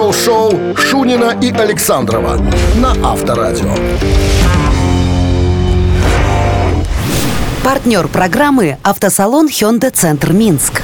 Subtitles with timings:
[0.00, 2.38] рок-н-ролл шоу Шунина и Александрова
[2.76, 3.74] на Авторадио.
[7.62, 10.80] Партнер программы «Автосалон Hyundai Центр Минск».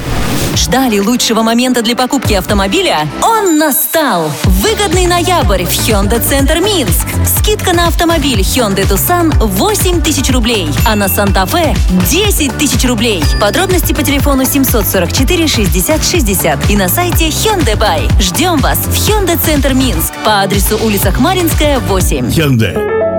[0.57, 3.07] Ждали лучшего момента для покупки автомобиля?
[3.21, 4.31] Он настал!
[4.43, 7.05] Выгодный ноябрь в Hyundai Центр Минск.
[7.37, 11.75] Скидка на автомобиль Hyundai Tucson 8 тысяч рублей, а на Санта-Фе
[12.09, 13.23] 10 тысяч рублей.
[13.39, 18.09] Подробности по телефону 744 60 60 и на сайте Hyundai Buy.
[18.19, 22.29] Ждем вас в Hyundai Центр Минск по адресу улица Хмаринская, 8.
[22.29, 23.16] Hyundai.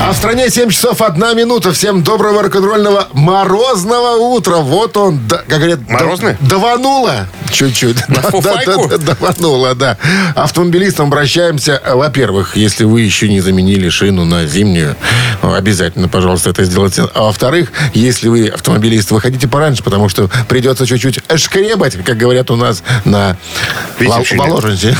[0.00, 1.72] А в стране 7 часов 1 минута.
[1.72, 4.56] Всем доброго рок-н-ролльного морозного утра.
[4.56, 5.88] Вот он, да, как говорят...
[5.88, 6.36] Морозный?
[6.40, 7.26] Давануло.
[7.50, 8.08] Чуть-чуть.
[8.08, 8.88] На Да, фуфайку?
[8.88, 9.96] да, да, Давануло, да.
[10.34, 11.80] Автомобилистам обращаемся.
[11.86, 14.96] Во-первых, если вы еще не заменили шину на зимнюю,
[15.42, 17.08] обязательно, пожалуйста, это сделайте.
[17.14, 22.56] А во-вторых, если вы автомобилист, выходите пораньше, потому что придется чуть-чуть шкребать, как говорят у
[22.56, 23.36] нас на.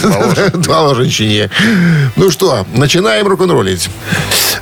[0.54, 1.50] Воложенщине.
[2.16, 3.88] Ну что, начинаем рок-н-роллить.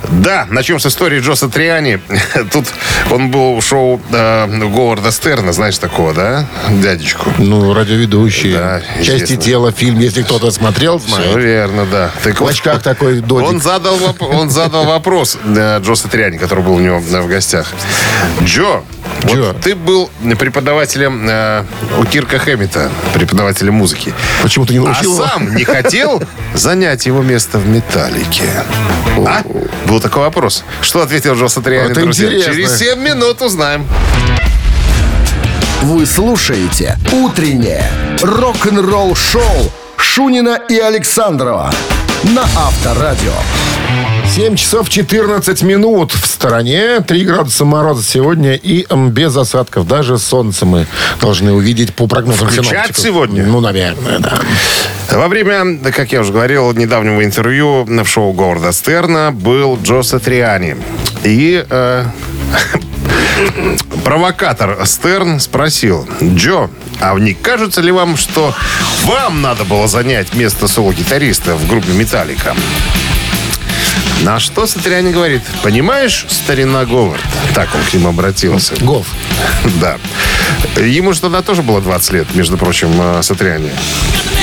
[0.09, 1.99] Да, начнем с истории Джоса Триани.
[2.51, 2.65] Тут
[3.09, 6.45] он был в шоу э, Говарда Стерна, знаешь такого, да?
[6.69, 7.29] Дядечку.
[7.37, 8.53] Ну, радиоведущий.
[8.53, 11.35] Да, Части тела, фильм, если кто-то смотрел, Все знает.
[11.37, 12.11] верно, да.
[12.23, 13.49] Так В очках такой додик.
[13.49, 17.67] Он задал, он задал вопрос э, Джоса Триани, который был у него в гостях.
[18.43, 18.81] Джо,
[19.25, 19.35] Джо.
[19.47, 21.63] вот ты был преподавателем э,
[21.99, 24.13] у Кирка Хэммита, преподавателем музыки.
[24.41, 25.25] Почему ты не А научил его?
[25.27, 26.21] сам не хотел
[26.53, 28.43] занять его место в «Металлике»?
[29.25, 29.41] А?
[29.87, 30.63] Был такой вопрос.
[30.81, 32.27] Что ответил Джо Сатриани, друзья?
[32.27, 32.53] интересно.
[32.53, 33.85] Через 7 минут узнаем.
[35.83, 37.83] Вы слушаете «Утреннее
[38.21, 41.73] рок-н-ролл-шоу» Шунина и Александрова
[42.23, 43.33] на Авторадио.
[44.33, 47.01] 7 часов 14 минут в стороне.
[47.01, 49.85] 3 градуса мороза сегодня и без осадков.
[49.85, 50.87] Даже солнце мы
[51.19, 52.97] должны увидеть по прогнозам Включать синоптиков.
[53.03, 53.43] сегодня?
[53.45, 54.39] Ну, наверное, да.
[55.11, 60.77] Во время, как я уже говорил, недавнего интервью в шоу Говарда Стерна был Джо Сатриани.
[61.25, 62.05] И э,
[64.03, 68.53] провокатор Стерн спросил, Джо, а не кажется ли вам, что
[69.03, 72.55] вам надо было занять место соло-гитариста в группе «Металлика»?
[74.23, 77.21] На что Сатриани говорит, понимаешь, старина Говард?
[77.53, 78.75] Так он к ним обратился.
[78.79, 79.07] Гов.
[79.81, 79.97] Да.
[80.77, 83.71] Ему же тогда тоже было 20 лет, между прочим, э, Сатриани.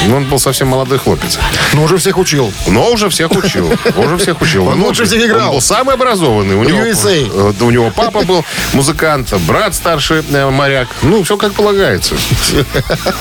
[0.06, 1.38] Но Он был совсем молодой хлопец.
[1.74, 2.52] Ну, уже всех учил.
[2.66, 3.72] Но уже всех учил.
[3.96, 4.66] Уже всех учил.
[4.68, 5.48] Он лучше всех играл.
[5.48, 6.56] Он был самый образованный.
[6.56, 7.54] У него, USA.
[7.60, 10.88] э, у него папа был музыкант, брат старший э, моряк.
[11.02, 12.14] Ну, все как полагается.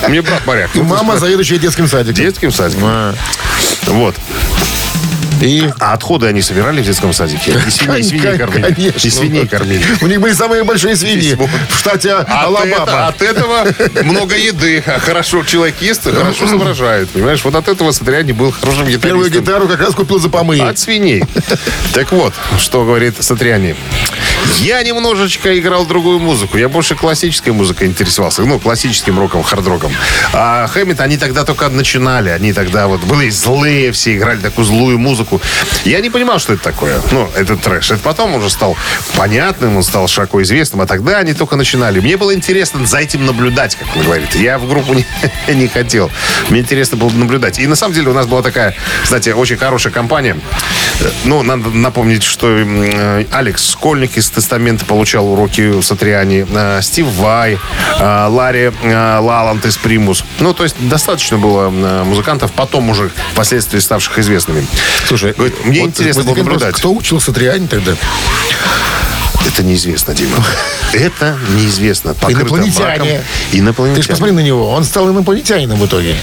[0.08, 0.74] Меня брат моряк.
[0.74, 2.14] Мама, заведующая детским садиком.
[2.14, 3.14] Детским садиком.
[3.86, 4.14] Вот.
[5.40, 5.70] И...
[5.78, 7.52] А отходы они собирали в детском садике?
[7.66, 8.74] И свиней, и свиней кормили.
[8.74, 9.06] Конечно.
[9.06, 9.84] И свиней кормили.
[10.00, 11.36] У них были самые большие свиньи
[11.68, 13.08] в штате Алабама.
[13.08, 13.66] от этого
[14.02, 14.82] много еды.
[14.86, 17.08] А хорошо человек ест хорошо соображает.
[17.10, 19.42] Понимаешь, вот от этого Сатриани был хорошим Первую гитаристом.
[19.42, 20.62] гитару как раз купил за помые.
[20.62, 21.24] От свиней.
[21.92, 23.76] Так вот, что говорит Сатриани.
[24.58, 26.58] Я немножечко играл другую музыку.
[26.58, 28.42] Я больше классической музыкой интересовался.
[28.42, 29.92] Ну, классическим роком, хард-роком.
[30.32, 32.30] А Хэммит, они тогда только начинали.
[32.30, 35.29] Они тогда вот были злые все, играли такую злую музыку.
[35.84, 37.00] Я не понимал, что это такое.
[37.10, 37.90] Ну, это трэш.
[37.92, 38.76] Это потом уже стал
[39.16, 40.80] понятным, он стал широко известным.
[40.80, 42.00] А тогда они только начинали.
[42.00, 44.34] Мне было интересно за этим наблюдать, как он говорит.
[44.34, 45.04] Я в группу не,
[45.54, 46.10] не хотел.
[46.48, 47.58] Мне интересно было наблюдать.
[47.58, 50.36] И на самом деле у нас была такая, кстати, очень хорошая компания.
[51.00, 56.80] Э, Ну, надо напомнить, что э, Алекс Скольник из Тестамента получал уроки у Сатриани, э,
[56.82, 57.58] Стив Вай,
[57.98, 60.24] э, Ларри Лаланд из Примус.
[60.38, 64.66] Ну, то есть достаточно было музыкантов, потом уже впоследствии ставших известными.
[65.06, 66.76] Слушай, Говорит, мне вот интересно было наблюдать.
[66.76, 67.94] Кто учился Триани тогда?
[69.46, 70.36] Это неизвестно, Дима.
[70.92, 72.14] Это неизвестно.
[72.14, 72.86] Покрыто Инопланетяне.
[72.86, 73.06] мраком.
[73.50, 74.02] Ты Инопланетяне.
[74.02, 74.70] же посмотри на него.
[74.70, 76.14] Он стал инопланетянином в итоге.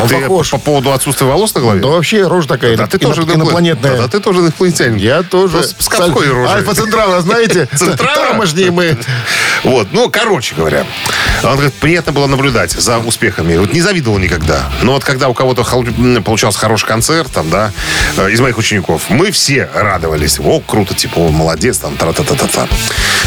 [0.00, 0.50] Он Ты похож.
[0.50, 1.80] по поводу отсутствия волос на голове?
[1.80, 3.98] Да вообще рожа такая Да ты тоже инопланетная.
[3.98, 4.96] Да ты тоже инопланетянин.
[4.96, 5.62] Я тоже.
[5.62, 6.54] С- с какой рожей?
[6.56, 7.68] Альфа Централа, знаете?
[7.76, 8.28] Централа?
[8.30, 8.96] Тамошние мы.
[9.64, 10.86] Вот, ну, короче говоря.
[11.42, 13.56] Он говорит, приятно было наблюдать за успехами.
[13.56, 14.70] Вот не завидовал никогда.
[14.82, 15.64] Но вот когда у кого-то
[16.24, 17.72] получался хороший концерт, там, да,
[18.16, 20.38] э, из моих учеников, мы все радовались.
[20.38, 21.96] О, круто, типа, молодец, там,
[22.34, 22.68] тра-та-та-та-та.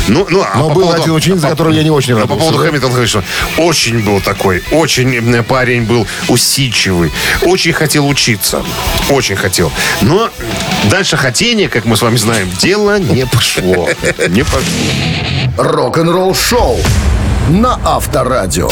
[0.07, 2.17] Ну, ну, а Но по был поводу- один ученик, за которого я не очень ну,
[2.17, 2.65] по радовался, поводу да?
[2.69, 3.23] Хэмилтона, говорит, что
[3.57, 7.11] очень был такой, очень парень был усидчивый,
[7.41, 8.63] очень хотел учиться,
[9.09, 9.71] очень хотел.
[10.01, 10.29] Но
[10.89, 13.89] дальше хотение, как мы с вами знаем, дело не пошло.
[14.27, 14.61] Не пошло.
[15.57, 16.79] Рок-н-ролл шоу
[17.49, 18.69] на Авторадио.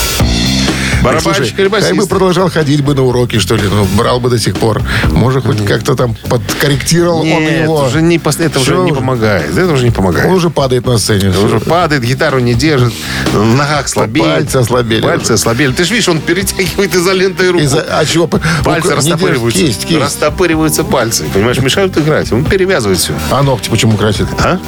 [1.01, 2.09] Барабанщик или хай бы басист?
[2.09, 4.81] продолжал ходить бы на уроки, что ли, ну, брал бы до сих пор.
[5.11, 7.83] Может, хоть как-то там подкорректировал он Нет, его.
[7.85, 8.99] уже не, пос- это уже Всё не уже.
[9.01, 9.49] помогает.
[9.57, 10.27] Это уже не помогает.
[10.27, 11.29] Он уже падает на сцене.
[11.29, 12.93] Он уже падает, гитару не держит,
[13.33, 14.25] в ногах слабеет.
[14.27, 15.71] Пальцы ослабели Пальцы ослабели.
[15.73, 17.63] Ты же видишь, он перетягивает изолентой руку.
[17.63, 18.27] Из-за- а чего?
[18.27, 19.59] Пальцы не растопыриваются.
[19.61, 19.99] Кисть, кисть.
[19.99, 21.23] Растопыриваются пальцы.
[21.33, 22.31] Понимаешь, мешают играть.
[22.31, 23.13] Он перевязывает все.
[23.31, 24.27] А ногти почему красит?
[24.39, 24.59] А?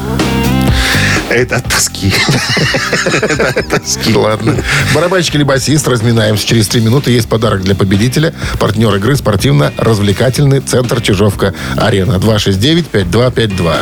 [1.29, 2.13] Это от тоски.
[3.05, 4.13] Это от тоски.
[4.13, 4.55] Ладно.
[4.93, 6.47] Барабанщик или басист, разминаемся.
[6.47, 8.33] Через три минуты есть подарок для победителя.
[8.59, 12.13] Партнер игры спортивно-развлекательный центр Чижовка-Арена.
[12.13, 13.75] 269-5252.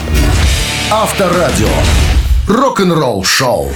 [0.92, 1.70] Авторадио.
[2.48, 3.72] Рок-н-ролл шоу.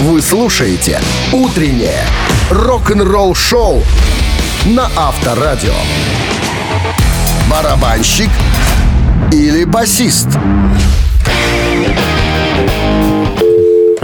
[0.00, 1.00] Вы слушаете
[1.32, 2.04] «Утреннее
[2.50, 3.82] рок-н-ролл шоу»
[4.66, 5.74] на Авторадио.
[7.50, 8.30] Барабанщик
[9.32, 10.28] или басист?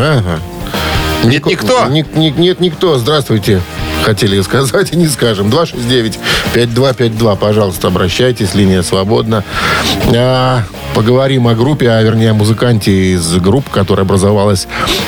[0.00, 0.41] Ага.
[1.25, 1.87] Нет, никто.
[1.87, 2.97] Ник- ник- нет, никто.
[2.99, 3.61] Здравствуйте.
[4.05, 5.50] Хотели сказать и не скажем.
[6.55, 7.37] 269-5252.
[7.37, 8.55] Пожалуйста, обращайтесь.
[8.55, 9.44] Линия свободна.
[10.14, 10.62] А,
[10.94, 14.67] поговорим о группе, а вернее о музыканте из групп, которая образовалась,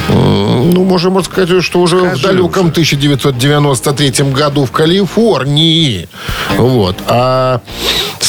[0.09, 6.09] ну, можем сказать, что уже в далеком 1993 году в Калифорнии.
[6.59, 6.97] Вот.
[7.07, 7.63] А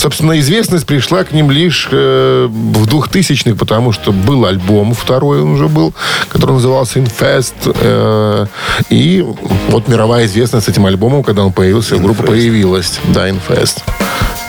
[0.04, 5.52] Собственно, известность пришла к ним лишь э, в 2000-х, потому что был альбом, второй он
[5.54, 5.94] уже был,
[6.28, 7.54] который назывался Infest.
[7.74, 8.46] э,
[8.90, 9.26] и
[9.70, 13.00] вот мировая известность с этим альбомом, когда он появился, группа появилась.
[13.14, 13.82] Да, Infest.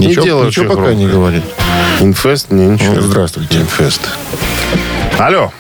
[0.01, 1.13] Не Ничего, делай ничего пока не громко.
[1.13, 1.45] говорит.
[2.01, 2.51] Инфест?
[2.51, 3.01] Не, ничего.
[3.01, 3.59] Здравствуйте.
[3.59, 4.01] Инфест.
[5.21, 5.53] Алло.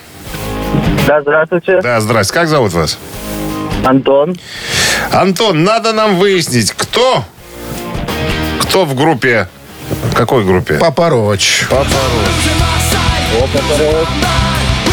[1.06, 1.80] Да, здравствуйте.
[1.82, 2.34] Да, здрасте.
[2.34, 2.98] Как зовут вас?
[3.84, 4.34] Антон.
[5.12, 7.24] Антон, надо нам выяснить, кто...
[8.58, 9.48] Кто в группе...
[9.90, 10.74] В какой группе?
[10.74, 11.64] Папа Роч.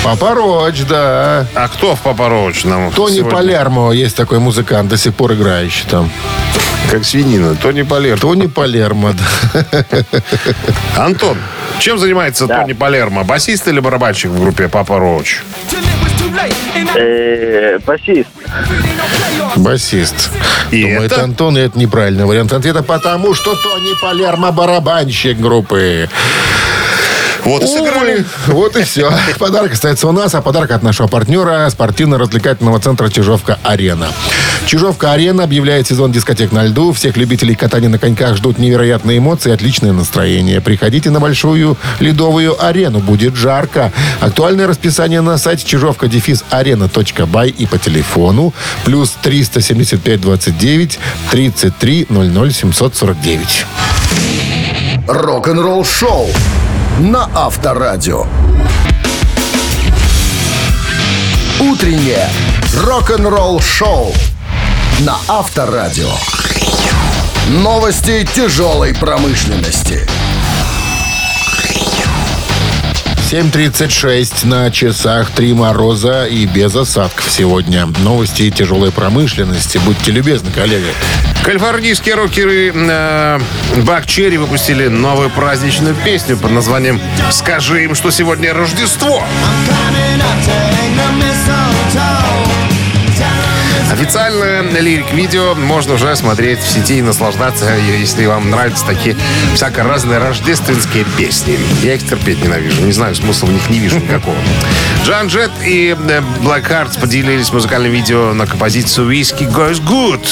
[0.04, 1.46] Папа Роч, да.
[1.54, 3.32] А кто в Папа Роуч нам Тони сегодня?
[3.32, 6.10] Палермо есть такой музыкант, до сих пор играющий там.
[6.90, 7.56] Как свинина.
[7.56, 8.20] Тони Палер.
[8.20, 9.86] Тони Палермо, да.
[10.98, 11.38] Антон,
[11.80, 13.24] чем занимается Тони Палермо?
[13.24, 15.42] Басист или барабанщик в группе Папа Роуч?
[16.96, 18.30] Э, басист.
[19.56, 20.30] Басист.
[20.71, 21.24] И Думает это?
[21.24, 26.09] Антон, и это неправильный вариант ответа, потому что Тони Палермо барабанщик группы.
[27.44, 28.25] Вот и сыграли.
[28.48, 29.12] Вот и все.
[29.39, 34.09] Подарок остается у нас, а подарок от нашего партнера спортивно-развлекательного центра «Чижовка-Арена».
[34.66, 36.92] «Чижовка-Арена» объявляет сезон дискотек на льду.
[36.94, 40.62] Всех любителей катания на коньках ждут невероятные эмоции и отличное настроение.
[40.62, 43.00] Приходите на большую ледовую арену.
[43.00, 43.92] Будет жарко.
[44.22, 48.54] Актуальное расписание на сайте чижовка-арена.бай и по телефону
[48.86, 51.00] плюс 375 29
[51.31, 53.66] 33 00 749.
[55.08, 56.30] Рок-н-ролл шоу
[57.00, 58.25] на Авторадио.
[61.60, 62.30] Утреннее
[62.75, 64.13] рок-н-ролл шоу
[65.00, 66.12] на Авторадио.
[67.50, 70.08] Новости тяжелой промышленности.
[73.32, 77.86] 7.36 на часах, три мороза и без осадков сегодня.
[78.00, 79.80] Новости тяжелой промышленности.
[79.86, 80.90] Будьте любезны, коллега.
[81.42, 83.40] Калифорнийские рокеры э,
[83.86, 87.00] Бак Черри выпустили новую праздничную песню под названием
[87.32, 89.24] «Скажи им, что сегодня Рождество».
[93.92, 99.18] Официальное лирик-видео можно уже смотреть в сети и наслаждаться, если вам нравятся такие
[99.54, 101.60] всяко разные рождественские песни.
[101.84, 102.82] Я их терпеть ненавижу.
[102.84, 104.38] Не знаю, смысла в них не вижу никакого.
[105.04, 110.25] Джан Джет и э, Black Hearts поделились музыкальным видео на композицию «Whiskey Goes Good».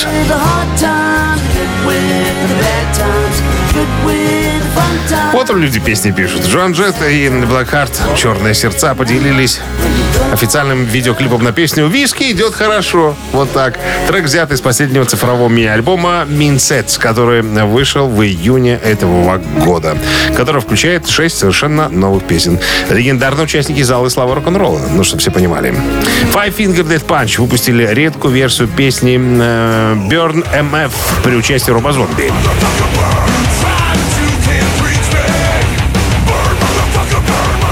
[5.33, 6.45] Вот люди песни пишут.
[6.45, 9.59] Джоан Джет и Blackheart «Черные сердца» поделились
[10.31, 13.15] официальным видеоклипом на песню «Виски идет хорошо».
[13.31, 13.79] Вот так.
[14.07, 19.97] Трек взят из последнего цифрового мини-альбома «Mindsets», который вышел в июне этого года,
[20.35, 22.59] который включает шесть совершенно новых песен.
[22.89, 25.73] Легендарные участники зала славы рок-н-ролла, ну, чтобы все понимали.
[26.33, 30.91] Five Finger Death Punch выпустили редкую версию песни э, Burn MF
[31.23, 31.93] при участии Роба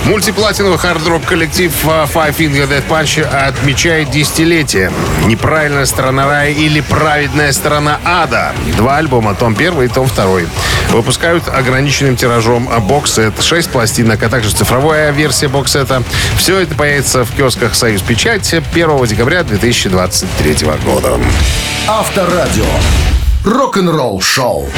[0.07, 4.89] Мультиплатиновый хард-рок коллектив а, Five Finger Death Punch отмечает десятилетие.
[5.25, 8.53] Неправильная сторона рая или праведная сторона ада.
[8.77, 10.47] Два альбома, том первый и том второй.
[10.91, 16.01] Выпускают ограниченным тиражом боксет, 6 пластинок, а также цифровая версия боксета.
[16.37, 21.19] Все это появится в киосках «Союз Печать» 1 декабря 2023 года.
[21.85, 22.65] Авторадио.
[23.43, 24.69] Рок-н-ролл шоу.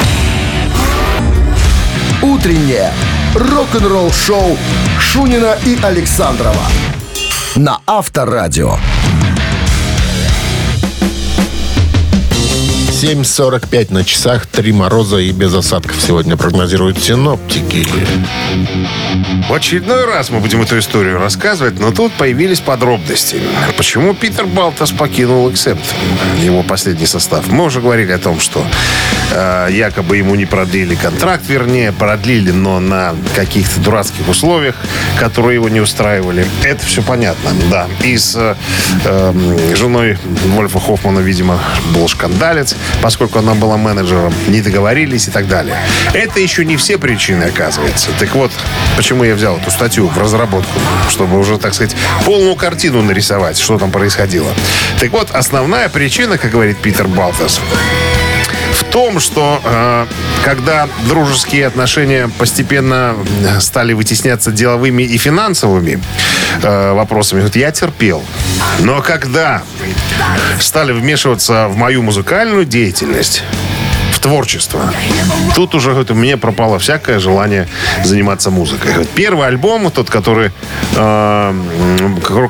[2.20, 2.92] Утреннее
[3.34, 4.58] рок-н-ролл шоу
[5.12, 6.62] Шунина и Александрова
[7.56, 8.76] на Авторадио.
[12.92, 17.88] 7.45 на часах, три мороза и без осадков сегодня прогнозируют синоптики.
[19.48, 23.40] В очередной раз мы будем эту историю рассказывать, но тут появились подробности.
[23.76, 25.82] Почему Питер Балтас покинул Эксепт,
[26.40, 27.48] его последний состав?
[27.48, 28.64] Мы уже говорили о том, что
[29.30, 34.74] якобы ему не продлили контракт, вернее, продлили, но на каких-то дурацких условиях,
[35.18, 36.46] которые его не устраивали.
[36.62, 37.86] Это все понятно, да.
[38.02, 38.54] И с э,
[39.04, 41.58] э, женой Вольфа Хоффмана, видимо,
[41.94, 45.76] был шкандалец, поскольку она была менеджером, не договорились и так далее.
[46.12, 48.10] Это еще не все причины, оказывается.
[48.18, 48.52] Так вот,
[48.96, 51.94] почему я взял эту статью в разработку, чтобы уже, так сказать,
[52.24, 54.52] полную картину нарисовать, что там происходило.
[54.98, 57.60] Так вот, основная причина, как говорит Питер Балтас,
[58.90, 60.06] том, что э,
[60.44, 66.00] когда дружеские отношения постепенно э, стали вытесняться деловыми и финансовыми
[66.62, 68.22] э, вопросами, вот я терпел.
[68.80, 69.62] Но когда
[70.60, 73.42] стали вмешиваться в мою музыкальную деятельность,
[74.20, 74.80] творчество.
[75.54, 77.68] Тут уже говорит, у меня пропало всякое желание
[78.04, 78.92] заниматься музыкой.
[78.92, 80.52] Говорит, Первый альбом, тот, который
[80.94, 81.54] э,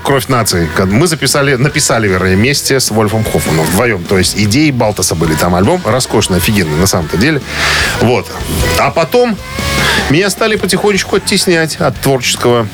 [0.04, 4.04] «Кровь нации», мы записали, написали, вернее, вместе с Вольфом Хоффманом вдвоем.
[4.04, 5.34] То есть идеи Балтаса были.
[5.34, 7.40] Там альбом роскошный, офигенный на самом-то деле.
[8.00, 8.26] Вот.
[8.78, 9.36] А потом
[10.10, 12.66] меня стали потихонечку оттеснять от творческого,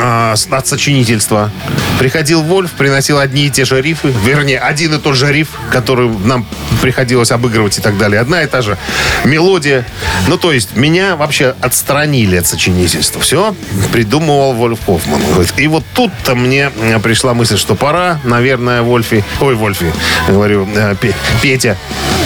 [0.00, 1.50] э, от сочинительства.
[1.98, 6.08] Приходил Вольф, приносил одни и те же рифы, вернее, один и тот же риф, который
[6.08, 6.46] нам
[6.80, 8.20] приходилось обыгрывать и так далее.
[8.20, 8.78] Одна и та же
[9.24, 9.84] мелодия.
[10.28, 13.20] Ну, то есть, меня вообще отстранили от сочинительства.
[13.20, 13.54] Все
[13.92, 15.20] придумывал Вольф Хоффман.
[15.56, 19.92] И вот тут-то мне э, пришла мысль, что пора, наверное, Вольфи, ой, Вольфи,
[20.28, 21.76] говорю, э, Пе- Петя,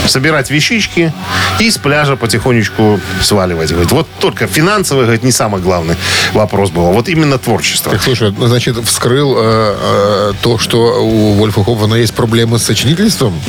[0.07, 1.13] собирать вещички
[1.59, 3.71] и с пляжа потихонечку сваливать.
[3.71, 5.97] Говорит, вот только финансовый, говорит, не самый главный
[6.33, 7.62] вопрос был, а вот именно творчество.
[7.91, 13.41] Так, слушай, значит, вскрыл э, э, то, что у Вольфа Хоффмана есть проблемы с сочинительством?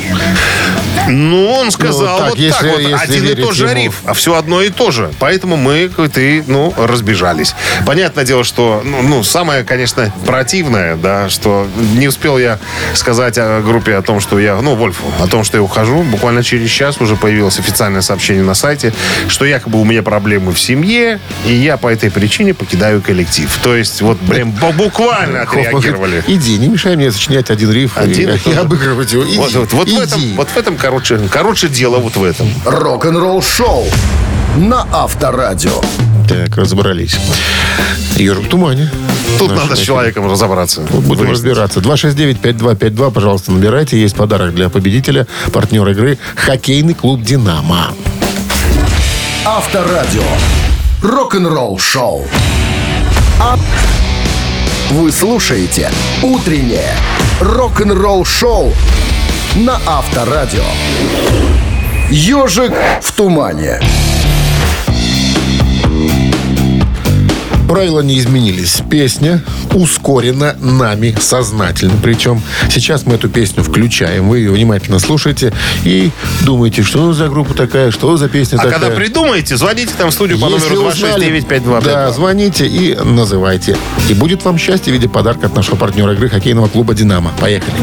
[1.08, 3.74] Ну, он сказал так, вот если- так вот, если один и тот же ему.
[3.74, 5.10] риф, а все одно и то же.
[5.18, 7.54] Поэтому мы, как и, ну, разбежались.
[7.86, 12.58] Понятное дело, что, ну, ну, самое, конечно, противное, да, что не успел я
[12.94, 16.02] сказать о группе о том, что я, ну, Вольфу, о том, что я ухожу.
[16.04, 18.92] Буквально через час уже появилось официальное сообщение на сайте,
[19.28, 23.50] что якобы у меня проблемы в семье, и я по этой причине покидаю коллектив.
[23.62, 26.24] То есть, вот прям бу- буквально отреагировали.
[26.26, 29.24] иди, не мешай мне сочинять один риф Один и и, обыгрывать его.
[29.24, 30.00] Иди, Вот, вот, вот в иди.
[30.02, 30.93] этом, вот в этом, короче,
[31.30, 32.48] короче, дело вот в этом.
[32.64, 33.84] Рок-н-ролл шоу
[34.56, 35.80] на Авторадио.
[36.28, 37.16] Так, разобрались.
[38.16, 38.90] Ежик в тумане.
[39.38, 40.82] Тут Наш надо с человеком разобраться.
[40.90, 41.30] Вот будем Выяснить.
[41.48, 41.80] разбираться.
[41.80, 44.00] 269-5252, пожалуйста, набирайте.
[44.00, 45.26] Есть подарок для победителя.
[45.52, 47.88] Партнер игры– хоккейный клуб «Динамо».
[49.44, 50.22] Авторадио.
[51.02, 52.26] Рок-н-ролл шоу.
[53.40, 53.58] А-
[54.90, 55.90] Вы слушаете
[56.22, 56.94] «Утреннее
[57.40, 58.72] рок-н-ролл шоу»
[59.56, 60.64] на Авторадио.
[62.10, 63.80] «Ежик в тумане».
[67.68, 68.82] Правила не изменились.
[68.90, 69.42] Песня
[69.72, 71.94] ускорена нами сознательно.
[72.02, 74.28] Причем сейчас мы эту песню включаем.
[74.28, 75.52] Вы ее внимательно слушаете
[75.84, 76.10] и
[76.42, 78.80] думаете, что за группа такая, что за песня А такая.
[78.80, 81.84] когда придумаете, звоните там в студию по Если номеру узнали, 269-5252.
[81.84, 83.76] Да, звоните и называйте.
[84.10, 87.32] И будет вам счастье в виде подарка от нашего партнера игры хоккейного клуба «Динамо».
[87.40, 87.76] Поехали.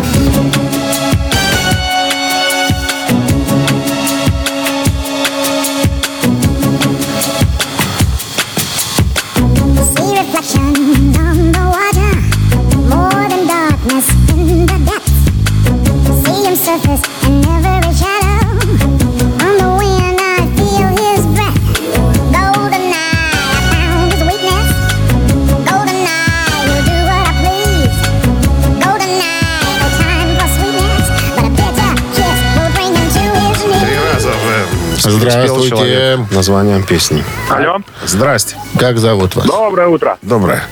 [35.09, 35.69] Здравствуйте.
[35.69, 37.23] человек названием песни.
[37.49, 37.79] Алло.
[38.05, 38.55] Здрасте.
[38.79, 39.45] Как зовут вас?
[39.45, 40.17] Доброе утро.
[40.21, 40.63] Доброе.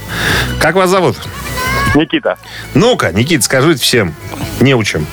[0.59, 1.17] Как вас зовут?
[1.95, 2.37] Никита.
[2.73, 4.13] Ну-ка, Никит, скажите всем,
[4.59, 5.07] не учим.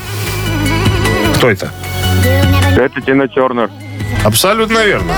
[1.36, 1.70] Кто это?
[2.76, 3.70] Это Тина Тернер.
[4.24, 5.14] Абсолютно верно.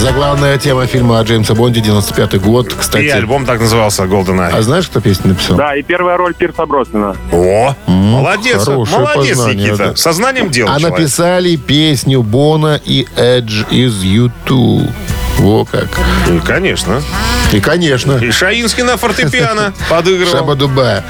[0.00, 3.04] Заглавная тема фильма о Джеймса Бонде, 95-й год, кстати.
[3.04, 4.62] И альбом так назывался Golden А Eye.
[4.62, 5.56] знаешь, кто песню написал?
[5.58, 7.16] Да, и первая роль Пирса Броснана.
[7.32, 9.86] О, молодец, хорошее молодец, познание, Никита.
[9.90, 9.96] да.
[9.96, 10.98] Сознанием дела А человек.
[10.98, 14.88] написали песню Бона и Эдж из YouTube.
[15.40, 15.88] Во как.
[16.30, 17.02] И, конечно.
[17.50, 18.12] И, конечно.
[18.12, 20.30] И Шаинский на фортепиано подыгрывал.
[20.30, 21.02] Шабадуба.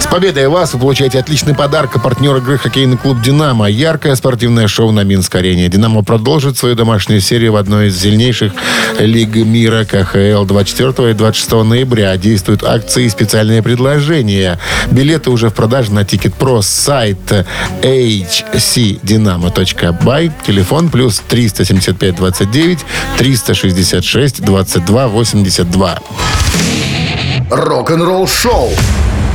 [0.00, 1.94] С победой вас вы получаете отличный подарок.
[1.94, 3.70] А партнер игры хоккейный клуб «Динамо».
[3.70, 5.68] Яркое спортивное шоу на Минск-арене.
[5.68, 8.52] «Динамо» продолжит свою домашнюю серию в одной из сильнейших
[8.98, 12.16] лиг мира КХЛ 24 и 26 ноября.
[12.16, 14.58] Действуют акции и специальные предложения.
[14.90, 16.60] Билеты уже в продаже на Ticket Pro.
[16.60, 17.18] Сайт
[17.82, 20.32] hcdinamo.by.
[20.44, 22.84] Телефон плюс 375 29
[23.76, 25.98] 366 22 82.
[27.50, 28.70] Рок-н-ролл шоу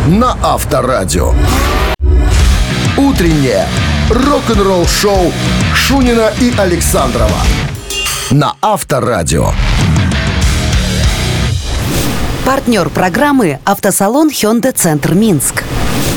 [0.08, 1.34] на Авторадио.
[2.98, 3.68] Утреннее
[4.10, 5.32] рок-н-ролл шоу
[5.76, 7.38] Шунина и Александрова
[8.32, 9.52] на Авторадио.
[12.44, 15.64] Партнер программы «Автосалон Hyundai Центр Минск».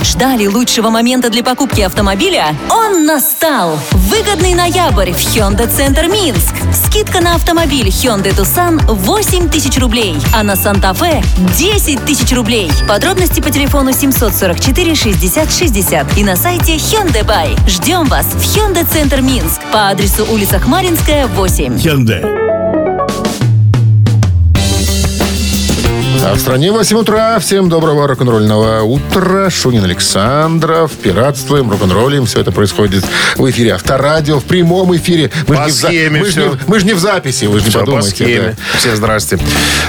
[0.04, 2.54] Ждали лучшего момента для покупки автомобиля?
[2.70, 3.78] Он настал!
[3.92, 6.54] Выгодный ноябрь в Hyundai Центр Минск.
[6.74, 11.22] Скидка на автомобиль Hyundai Tucson 8 тысяч рублей, а на Санта-Фе
[11.56, 12.70] 10 тысяч рублей.
[12.86, 17.58] Подробности по телефону 744 60 60 и на сайте Hyundai Buy.
[17.66, 21.78] Ждем вас в Hyundai Центр Минск по адресу улица Хмаринская, 8.
[26.26, 27.38] А в стране 8 утра.
[27.38, 29.50] Всем доброго рок-н-ролльного утра.
[29.50, 30.90] Шунин Александров.
[30.92, 32.24] Пиратствуем, рок-н-роллим.
[32.24, 33.04] Все это происходит
[33.36, 35.30] в эфире Авторадио, в прямом эфире.
[35.46, 37.72] Мы По ж не в мы не- мы же не в записи, вы же не
[37.72, 38.10] по подумайте.
[38.10, 38.56] схеме.
[38.78, 39.38] Всем здрасте.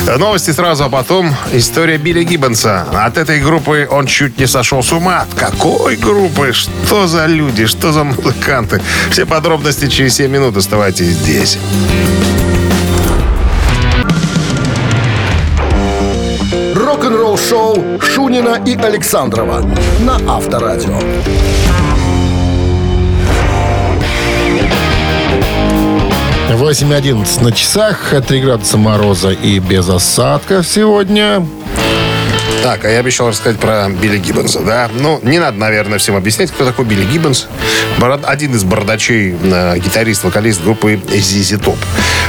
[0.08, 2.86] Э, Новости сразу, а потом история Билли Гиббонса.
[2.94, 5.22] От этой группы он чуть не сошел с ума.
[5.22, 6.51] От какой группы?
[6.51, 7.65] Что за люди?
[7.65, 8.82] Что за музыканты?
[9.10, 10.58] Все подробности через 7 минут.
[10.58, 11.58] Оставайтесь здесь.
[17.50, 19.62] Шоу Шунина и Александрова
[20.00, 21.00] на Авторадио.
[26.52, 28.14] 8.11 на часах.
[28.28, 31.46] 3 градуса мороза и без осадков сегодня.
[32.64, 34.90] Так, а я обещал рассказать про Билли Гиббонса, да?
[35.00, 37.46] Ну, не надо, наверное, всем объяснять, кто такой Билли Гиббонс.
[38.00, 41.78] Бород- Один из бородачей, э, гитарист, вокалист группы ZZ Top.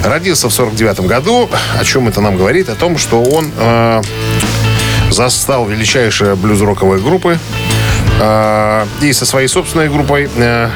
[0.05, 1.49] Родился в 49 году.
[1.81, 2.69] О чем это нам говорит?
[2.69, 4.03] О том, что он э,
[5.17, 7.39] застал величайшие блюз-роковые группы
[8.21, 10.69] э, и со своей собственной группой э,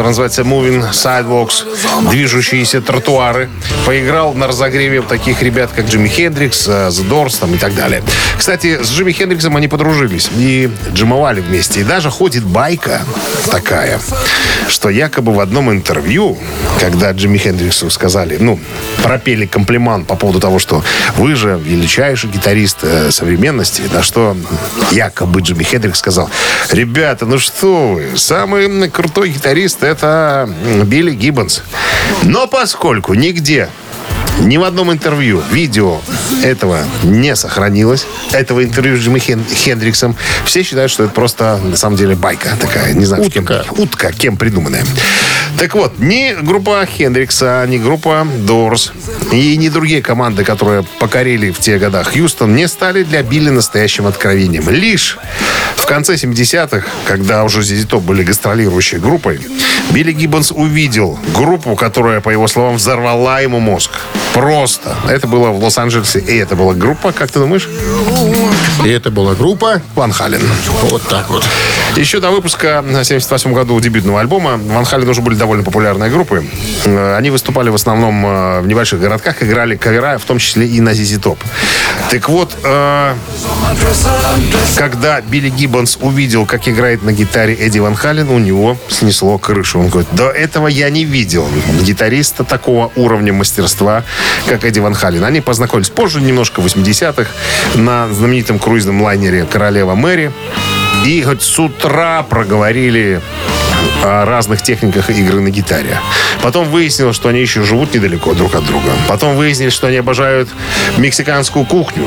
[0.00, 3.50] которая называется Moving Sidewalks, движущиеся тротуары.
[3.84, 8.02] Поиграл на разогреве таких ребят, как Джимми Хендрикс, э, The Doors там, и так далее.
[8.38, 11.80] Кстати, с Джимми Хендриксом они подружились и джимовали вместе.
[11.80, 13.02] И даже ходит байка
[13.50, 14.00] такая,
[14.68, 16.38] что якобы в одном интервью,
[16.80, 18.58] когда Джимми Хендриксу сказали, ну,
[19.02, 20.82] пропели комплимент по поводу того, что
[21.16, 24.34] вы же величайший гитарист э, современности, на что
[24.92, 26.30] якобы Джимми Хендрикс сказал,
[26.70, 30.48] ребята, ну что вы, самый крутой гитарист это
[30.86, 31.62] Билли Гиббонс.
[32.22, 33.68] Но поскольку нигде
[34.40, 36.00] ни в одном интервью видео
[36.42, 38.06] этого не сохранилось.
[38.32, 40.16] Этого интервью с Джимми Хен- Хендриксом.
[40.46, 42.94] Все считают, что это просто, на самом деле, байка такая.
[42.94, 43.64] Не знаю, кем, Утка.
[43.76, 44.82] утка, кем придуманная.
[45.60, 48.94] Так вот, ни группа Хендрикса, ни группа Дорс
[49.30, 54.06] и ни другие команды, которые покорили в те года Хьюстон, не стали для Билли настоящим
[54.06, 54.70] откровением.
[54.70, 55.18] Лишь
[55.76, 59.38] в конце 70-х, когда уже ZZ Top были гастролирующей группой,
[59.90, 63.90] Билли Гиббонс увидел группу, которая, по его словам, взорвала ему мозг.
[64.32, 64.96] Просто.
[65.08, 66.20] Это было в Лос-Анджелесе.
[66.20, 67.68] И это была группа, как ты думаешь?
[68.84, 69.82] И это была группа.
[69.94, 70.40] Ван Хален.
[70.84, 71.44] Вот так вот.
[71.96, 76.44] Еще до выпуска в 78 году дебютного альбома Ван Хален уже были довольно популярные группы.
[76.84, 80.80] Э, Они выступали в основном э, в небольших городках, играли кавера, в том числе и
[80.80, 81.38] на ZZ Top.
[82.10, 83.14] Так вот, э,
[84.76, 89.80] когда Билли Гиббонс увидел, как играет на гитаре Эдди Ван Хален, у него снесло крышу.
[89.80, 91.46] Он говорит, до этого я не видел
[91.82, 94.04] гитариста такого уровня мастерства,
[94.46, 95.24] как Эдди Ван Хален.
[95.24, 97.30] Они познакомились позже, немножко в 80-х,
[97.74, 100.32] на знаменитом круизном лайнере «Королева Мэри».
[101.04, 103.20] И хоть с утра проговорили
[104.02, 106.00] о разных техниках игры на гитаре.
[106.42, 108.90] Потом выяснилось, что они еще живут недалеко друг от друга.
[109.08, 110.48] Потом выяснилось, что они обожают
[110.96, 112.06] мексиканскую кухню.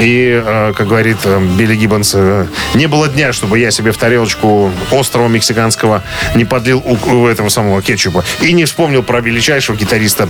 [0.00, 3.98] И, э, как говорит э, Билли Гиббонс, э, не было дня, чтобы я себе в
[3.98, 6.02] тарелочку острого мексиканского
[6.34, 8.24] не подлил у, этого самого кетчупа.
[8.40, 10.28] И не вспомнил про величайшего гитариста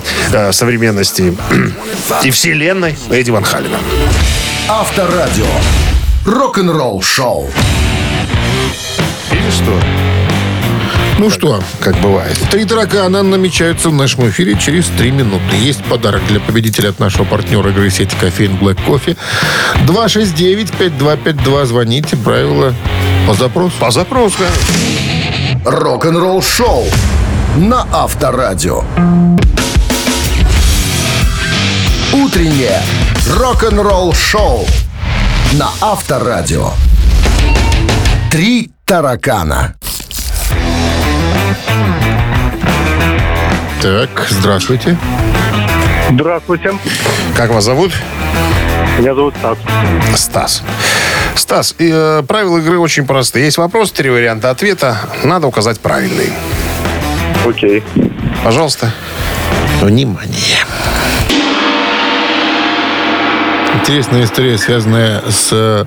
[0.53, 1.37] современности
[2.25, 3.79] и вселенной Эдди Ван Халлена.
[4.69, 5.47] Авторадио.
[6.25, 7.51] Рок-н-ролл шоу.
[9.31, 9.94] Или что?
[11.19, 12.37] Ну что, Как бывает.
[12.51, 15.57] Три таракана намечаются в нашем эфире через три минуты.
[15.57, 19.17] Есть подарок для победителя от нашего партнера игры сети кофеин Black Coffee.
[19.87, 21.67] 269-5252.
[21.67, 22.17] Звоните.
[22.17, 22.75] Правила
[23.27, 23.75] по запросу.
[23.79, 24.39] По запросу.
[25.65, 26.85] Рок-н-ролл шоу
[27.57, 28.83] на Авторадио.
[32.13, 32.81] Утреннее
[33.31, 34.67] рок-н-ролл-шоу
[35.53, 36.71] на Авторадио.
[38.31, 39.75] Три таракана.
[43.85, 44.97] Так, здравствуйте.
[46.11, 46.73] Здравствуйте.
[47.37, 47.93] Как вас зовут?
[48.99, 49.59] Меня зовут Стас.
[50.15, 50.63] Стас.
[51.35, 53.45] Стас, э, правила игры очень простые.
[53.45, 54.97] Есть вопрос, три варианта ответа.
[55.23, 56.33] Надо указать правильный.
[57.47, 57.83] Окей.
[58.43, 58.91] Пожалуйста.
[59.83, 60.65] Внимание.
[63.75, 65.85] Интересная история, связанная с э,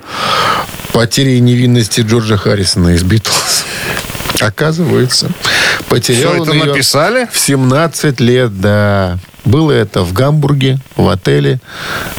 [0.93, 3.65] потерей невинности Джорджа Харрисона из Битлз.
[4.39, 5.31] Оказывается,
[5.89, 7.27] потерял он это её написали?
[7.31, 9.19] в 17 лет, да.
[9.45, 11.59] Было это в Гамбурге, в отеле.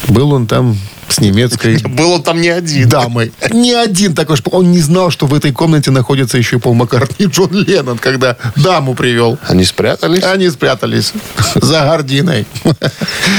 [0.09, 0.77] Был он там
[1.09, 2.89] с немецкой Был он там не один.
[2.89, 3.33] дамой.
[3.51, 7.27] Не один такой, что он не знал, что в этой комнате находится еще Пол Маккартни
[7.27, 9.39] и Джон Леннон, когда даму привел.
[9.47, 10.23] Они спрятались?
[10.25, 11.13] Они спрятались
[11.55, 12.47] за гординой.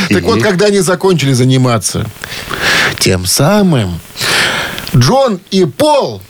[0.10, 2.06] Так вот, когда они закончили заниматься,
[3.00, 4.00] тем самым
[4.96, 6.22] Джон и Пол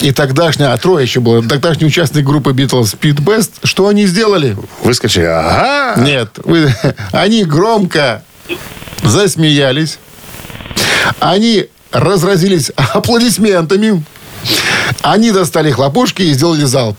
[0.00, 4.56] и тогдашняя, а трое еще было, тогдашний участник группы Beatles Pete Best, что они сделали?
[4.82, 5.24] Выскочили.
[5.24, 6.00] Ага.
[6.00, 6.72] Нет, вы-
[7.12, 8.22] они громко
[9.02, 9.98] засмеялись.
[11.20, 14.02] Они разразились аплодисментами.
[15.02, 16.96] Они достали хлопушки и сделали залп.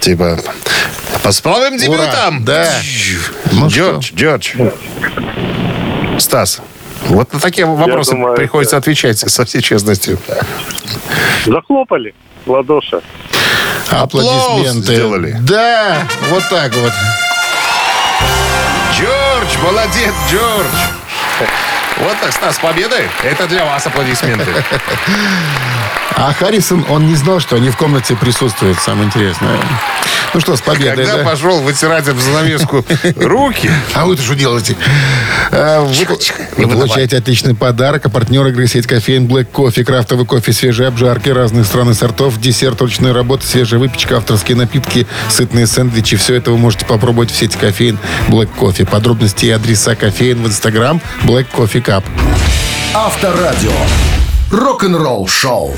[0.00, 0.38] Типа,
[1.22, 2.44] посправим дебютам.
[2.44, 2.70] Да.
[3.52, 4.52] Ну Джордж, Джордж.
[6.18, 6.60] Стас,
[7.08, 10.18] вот на такие вопросы думаю, приходится отвечать со всей честностью.
[11.46, 12.14] Захлопали
[12.44, 13.00] в ладоши.
[13.90, 14.94] Аплодисменты.
[14.94, 15.36] сделали.
[15.40, 16.92] Да, вот так вот.
[18.92, 20.66] Джордж, молодец, Джордж.
[21.98, 23.08] Вот так, Стас, с победой.
[23.24, 24.46] Это для вас аплодисменты.
[26.18, 28.78] А Харрисон, он не знал, что они в комнате присутствуют.
[28.78, 29.58] Самое интересное.
[30.32, 31.24] Ну что, с победой, Когда да?
[31.24, 32.84] пошел вытирать об занавеску
[33.16, 34.76] руки, А вы-то что делаете?
[35.50, 38.06] А, Вы, вы получаете отличный подарок.
[38.06, 39.84] А партнер игры сеть кофеин Black Coffee.
[39.84, 45.06] Крафтовый кофе, свежие обжарки разных стран и сортов, десерт, ручная работа, свежая выпечка, авторские напитки,
[45.28, 46.16] сытные сэндвичи.
[46.16, 48.86] Все это вы можете попробовать в сети кофеин Black Coffee.
[48.86, 52.02] Подробности и адреса кофеин в Инстаграм Black Coffee Cup.
[52.94, 53.70] Авторадио.
[54.50, 55.72] Рок-н-ролл-шоу.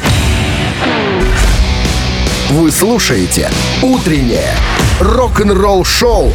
[2.48, 3.50] Вы слушаете
[3.82, 4.54] «Утреннее
[5.00, 6.32] рок-н-ролл-шоу»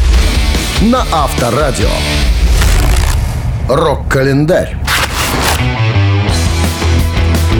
[0.82, 1.88] на Авторадио.
[3.68, 4.76] Рок-календарь.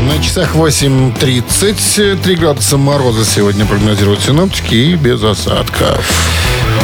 [0.06, 2.22] На часах 8.30.
[2.22, 6.06] 3 градуса мороза сегодня прогнозируют синоптики и без осадков.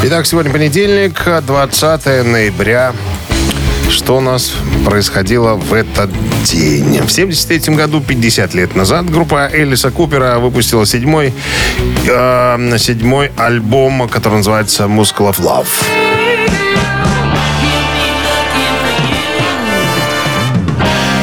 [0.03, 2.95] Итак, сегодня понедельник, 20 ноября.
[3.91, 4.53] Что у нас
[4.85, 6.11] происходило в этот
[6.45, 7.01] день?
[7.05, 11.35] В 73 году, 50 лет назад, группа Элиса Купера выпустила седьмой,
[12.07, 16.20] э, седьмой альбом, который называется «Muscle of Love».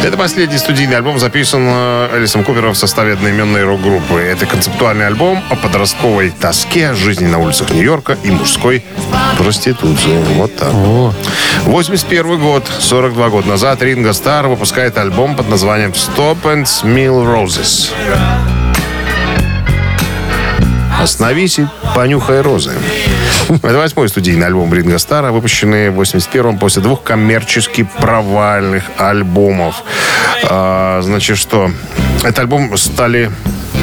[0.04, 1.68] Это последний студийный альбом, записан
[2.16, 4.22] Элисом Купером в составе одноименной рок-группы.
[4.22, 8.86] Это концептуальный альбом о подростковой тоске, жизни на улицах Нью-Йорка и мужской
[9.38, 10.18] проституции.
[10.36, 10.72] Вот так.
[11.64, 17.92] 81 год, 42 года назад, Ринго Стар выпускает альбом под названием «Stop and Smell Roses».
[21.02, 22.72] «Остановись и понюхай розы».
[23.50, 29.84] Это восьмой студийный альбом Ринго Стара, выпущенный в 81-м после двух коммерчески провальных альбомов.
[30.44, 31.72] А, значит, что?
[32.24, 33.32] Этот альбом стали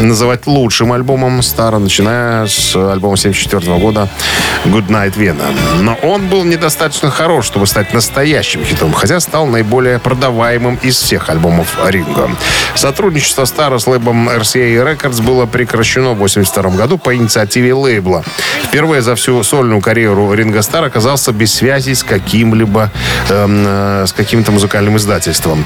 [0.01, 4.09] называть лучшим альбомом Стара, начиная с альбома 74 года
[4.65, 5.47] «Good Night Vienna».
[5.81, 11.31] Но он был недостаточно хорош, чтобы стать настоящим хитом, хотя стал наиболее продаваемым из всех
[11.31, 12.31] альбомов Ринго.
[12.75, 18.25] Сотрудничество Стара с лейблом RCA Records было прекращено в 82 году по инициативе лейбла.
[18.65, 22.91] Впервые за всю сольную карьеру Ринго Стар оказался без связи с каким-либо
[23.31, 25.65] эм, э, с каким-то музыкальным издательством.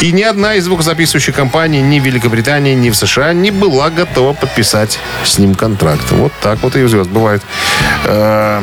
[0.00, 4.32] И ни одна из звукозаписывающих компаний ни в Великобритании, ни в США не была готова
[4.32, 6.10] подписать с ним контракт.
[6.10, 7.42] Вот так вот и у звезд бывают
[8.04, 8.62] э,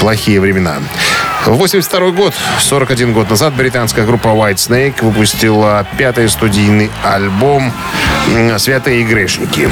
[0.00, 0.76] плохие времена.
[1.46, 7.72] В 82 год, 41 год назад, британская группа White Snake выпустила пятый студийный альбом
[8.58, 9.68] «Святые грешники».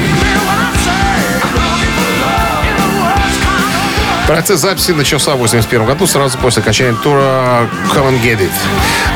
[4.29, 8.51] Процесс записи начался в 81 году, сразу после окончания тура Come and Get It.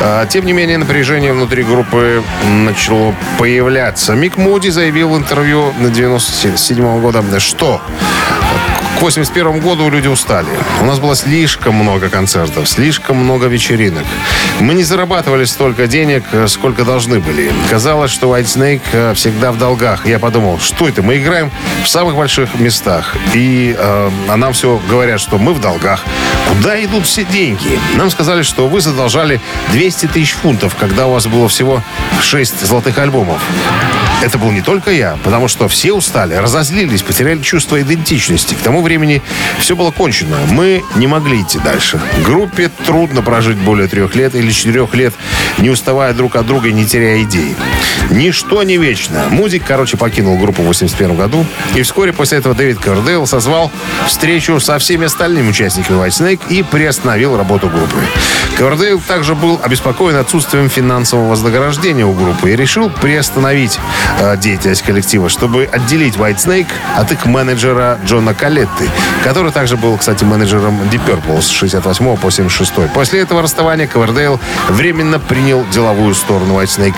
[0.02, 4.14] А, Тем не менее, напряжение внутри группы начало появляться.
[4.14, 7.80] Мик Муди заявил в интервью на 97 года, что
[9.04, 10.48] 81 году люди устали.
[10.80, 14.06] У нас было слишком много концертов, слишком много вечеринок.
[14.62, 17.52] Мы не зарабатывали столько денег, э, сколько должны были.
[17.70, 20.08] Казалось, что White Snake э, всегда в долгах.
[20.08, 21.02] Я подумал, что это?
[21.02, 21.52] Мы играем
[21.84, 23.18] в самых больших местах.
[23.34, 26.06] И э, а нам все говорят, что мы в долгах.
[26.48, 27.78] Куда идут все деньги?
[27.98, 29.42] Нам сказали, что вы задолжали
[29.74, 31.84] 200 тысяч фунтов, когда у вас было всего
[32.22, 33.42] 6 золотых альбомов.
[34.22, 38.54] Это был не только я, потому что все устали, разозлились, потеряли чувство идентичности.
[38.54, 38.93] К тому времени
[39.60, 40.38] все было кончено.
[40.52, 42.00] Мы не могли идти дальше.
[42.24, 45.14] Группе трудно прожить более трех лет или четырех лет,
[45.58, 47.56] не уставая друг от друга и не теряя идей.
[48.10, 49.26] Ничто не вечно.
[49.30, 51.46] Музик, короче, покинул группу в 81 году.
[51.76, 53.72] И вскоре после этого Дэвид Кордейл созвал
[54.08, 57.98] встречу со всеми остальными участниками White Snake и приостановил работу группы.
[58.58, 63.80] Кордейл также был обеспокоен отсутствием финансового вознаграждения у группы и решил приостановить
[64.20, 68.34] э, деятельность коллектива, чтобы отделить White Snake от их менеджера Джона
[68.74, 68.90] Калетты,
[69.24, 72.74] который также был, кстати, менеджером Deep Purple с 68 по 76.
[72.94, 76.96] После этого расставания Ковердейл временно принял деловую сторону White Snake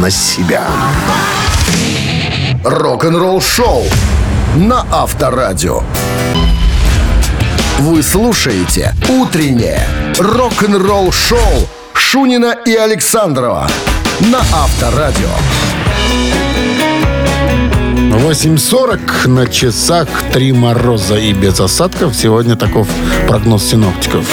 [0.00, 0.64] на себя.
[2.64, 3.84] Рок-н-ролл шоу
[4.56, 5.82] на Авторадио.
[7.78, 9.86] Вы слушаете «Утреннее
[10.18, 13.68] рок-н-ролл-шоу» Шунина и Александрова
[14.20, 15.28] на Авторадио.
[18.28, 22.14] 8.40 на часах, три мороза и без осадков.
[22.14, 22.86] Сегодня таков
[23.26, 24.26] прогноз синоптиков.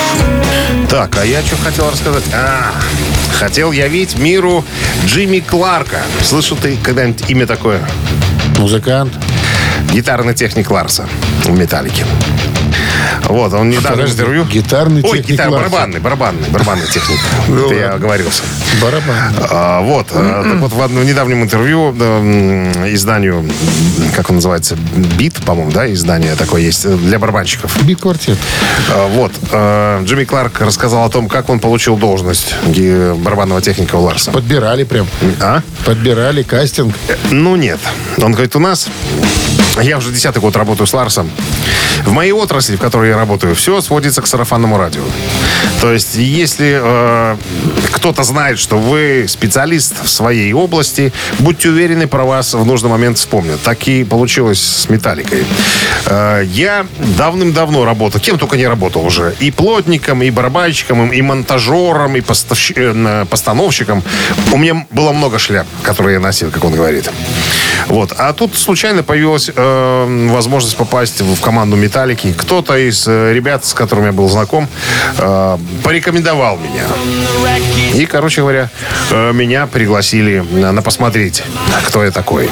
[0.89, 2.25] Так, а я что хотел рассказать?
[2.33, 2.73] А,
[3.39, 4.65] хотел явить миру
[5.05, 6.01] Джимми Кларка.
[6.21, 7.79] Слышал ты когда-нибудь имя такое?
[8.57, 9.13] Музыкант.
[9.95, 11.07] Гитарный техник Ларса
[11.45, 12.05] в «Металлике».
[13.29, 14.43] Вот, он недавно в Подожди, интервью...
[14.43, 15.69] гитарный Ой, техник гитар, Ларса.
[15.69, 17.17] барабанный, барабанный, барабанный техник.
[17.47, 18.43] Ну Это я оговорился.
[18.81, 19.33] Барабан.
[19.49, 21.91] А, вот, а, так вот в одном недавнем интервью
[22.93, 23.49] изданию,
[24.17, 24.75] как он называется,
[25.17, 27.81] Бит, по-моему, да, издание такое есть э, для барабанщиков.
[27.85, 28.37] Бит-квартет.
[28.91, 34.01] А, Вот, а, Джимми Кларк рассказал о том, как он получил должность барабанного техника у
[34.01, 34.31] Ларса.
[34.31, 35.07] Подбирали прям.
[35.39, 35.61] А?
[35.85, 36.93] Подбирали кастинг.
[37.31, 37.79] Ну, нет.
[38.17, 38.89] Он говорит, у нас...
[39.81, 41.29] Я уже десятый год работаю с Ларсом.
[42.05, 45.03] В моей отрасли, в которой я работаю, все сводится к сарафанному радио.
[45.85, 47.37] То есть, если э,
[47.91, 53.19] кто-то знает, что вы специалист в своей области, будьте уверены, про вас в нужный момент
[53.19, 53.61] вспомнят.
[53.61, 55.45] Так и получилось с «Металликой».
[56.07, 56.87] Э, я
[57.19, 59.35] давным-давно работал, кем только не работал уже.
[59.39, 64.01] И плотником, и барабанщиком, и монтажером, и поставщ- э, постановщиком.
[64.51, 67.11] У меня было много шляп, которые я носил, как он говорит.
[67.87, 68.13] Вот.
[68.17, 72.33] А тут случайно появилась э, возможность попасть в команду «Металлики».
[72.33, 74.67] Кто-то из э, ребят, с которыми я был знаком,
[75.17, 76.83] э, порекомендовал меня.
[77.93, 78.69] И, короче говоря,
[79.11, 81.43] э, меня пригласили на, посмотреть,
[81.87, 82.49] кто я такой.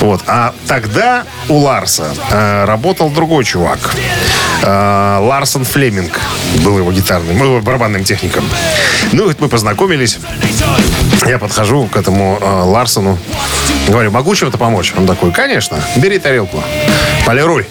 [0.00, 0.22] Вот.
[0.26, 3.78] А тогда у Ларса э, работал другой чувак.
[4.62, 6.18] Э, Ларсон Флеминг
[6.64, 8.44] был его гитарным, ну, барабанным техником.
[9.12, 10.18] Ну, вот мы познакомились.
[11.26, 13.18] Я подхожу к этому э, Ларсону.
[13.88, 14.92] Говорю, могу чем-то помочь?
[14.96, 16.62] Он такой, конечно, бери тарелку,
[17.26, 17.66] полируй.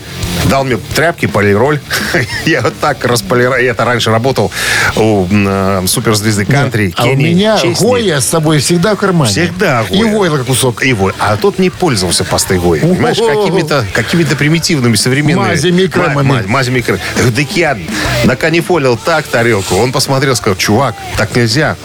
[0.49, 1.79] Дал мне тряпки, полироль.
[2.45, 3.63] Я вот так располирую.
[3.63, 4.51] Я это раньше работал
[4.95, 6.93] у э, суперзвезды кантри.
[6.97, 7.85] А у Кенни меня Честни.
[7.85, 9.31] Гоя с собой всегда в кармане.
[9.31, 10.13] Всегда И Гоя.
[10.15, 10.83] Войла кусок.
[10.83, 11.13] И Вой.
[11.19, 12.79] А тот не пользовался пастой Гои.
[12.79, 15.47] Понимаешь, какими-то какими примитивными современными...
[15.47, 16.27] Мазями и кремами.
[16.27, 17.03] Ма- ма- мазями и кремами.
[17.15, 17.77] Я говорю, Так я
[18.25, 19.75] наканифолил так тарелку.
[19.75, 21.77] Он посмотрел, сказал, чувак, так нельзя.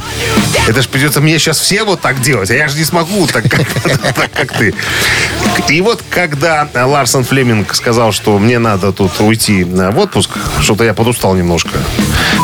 [0.66, 3.44] Это же придется мне сейчас все вот так делать, а я же не смогу так,
[4.32, 4.74] как ты.
[5.68, 10.94] И вот когда Ларсон Флеминг сказал, что мне надо тут уйти в отпуск, что-то я
[10.94, 11.70] подустал немножко,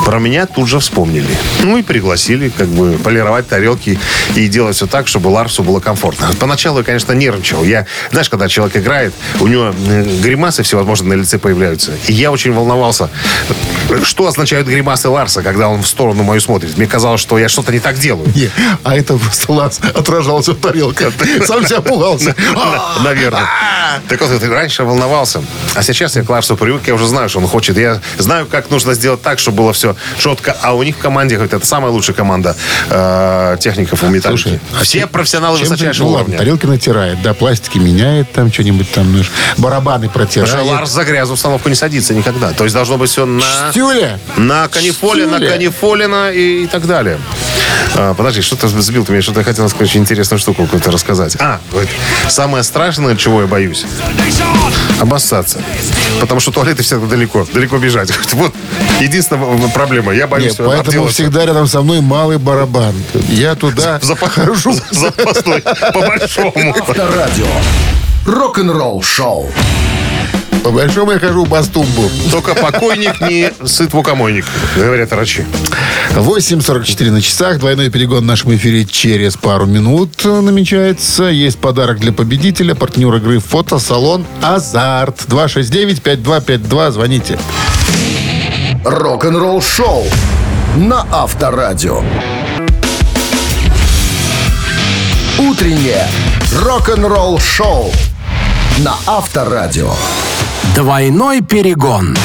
[0.05, 1.27] про меня тут же вспомнили.
[1.63, 3.99] Ну и пригласили как бы полировать тарелки
[4.35, 6.29] и делать все так, чтобы Ларсу было комфортно.
[6.39, 7.65] Поначалу я, конечно, нервничал.
[7.65, 11.93] Я, знаешь, когда человек играет, у него э, гримасы всевозможные на лице появляются.
[12.09, 13.09] И я очень волновался,
[14.03, 16.77] что означают гримасы Ларса, когда он в сторону мою смотрит.
[16.77, 18.29] Мне казалось, что я что-то не так делаю.
[18.35, 18.51] Не,
[18.83, 21.11] а это просто Ларс отражался в тарелке.
[21.47, 22.35] Сам себя пугался.
[22.57, 23.47] А, На- Наверное.
[24.09, 25.43] Так вот, ты раньше волновался,
[25.75, 27.77] а сейчас я к Ларсу привык, я уже знаю, что он хочет.
[27.77, 30.57] Я знаю, как нужно сделать так, чтобы было все четко.
[30.63, 32.57] А у них в команде, говорят, это самая лучшая команда
[32.91, 34.43] э, техников у металлики.
[34.43, 36.39] Слушай, а Все чем- профессионалы высочайшего ну уровня.
[36.39, 39.23] тарелки натирает, да, пластики меняет, там что-нибудь там, ну,
[39.59, 40.67] барабаны Потому протирает.
[40.67, 42.53] Ларс за грязную установку не садится никогда.
[42.53, 43.71] То есть должно быть все на...
[43.71, 44.19] Стюля.
[44.37, 47.19] На канифоле, на канифолина и, и так далее.
[47.97, 51.37] А, подожди, что-то сбил ты меня, что-то я хотел сказать, очень интересную штуку какую-то рассказать.
[51.39, 51.87] А, вот,
[52.29, 53.85] самое страшное, чего я боюсь,
[55.01, 55.61] обоссаться.
[56.21, 58.11] Потому что туалеты всегда далеко, далеко бежать.
[58.33, 58.53] Вот
[59.01, 61.15] единственная проблема, я боюсь Нет, поэтому обделаться.
[61.15, 62.95] всегда рядом со мной малый барабан.
[63.29, 64.73] Я туда Запа- хожу.
[64.91, 66.53] Запасной, по большому.
[66.79, 67.47] Авторадио.
[68.27, 69.51] Рок-н-ролл шоу.
[70.65, 72.11] По большому я хожу по стумбу.
[72.31, 75.45] Только покойник не сыт мукомойник, говорят врачи.
[76.15, 77.59] 8.44 на часах.
[77.59, 81.25] Двойной перегон в нашем эфире через пару минут намечается.
[81.25, 82.75] Есть подарок для победителя.
[82.75, 85.27] Партнер игры фотосалон «Азарт».
[85.29, 86.91] 269-5252.
[86.93, 87.39] Звоните.
[88.87, 90.05] Рок-н-ролл шоу
[90.77, 92.03] на Авторадио.
[95.39, 96.07] Утреннее
[96.63, 97.93] рок-н-ролл шоу
[98.79, 99.93] на Авторадио.
[100.75, 102.17] Двойной перегон.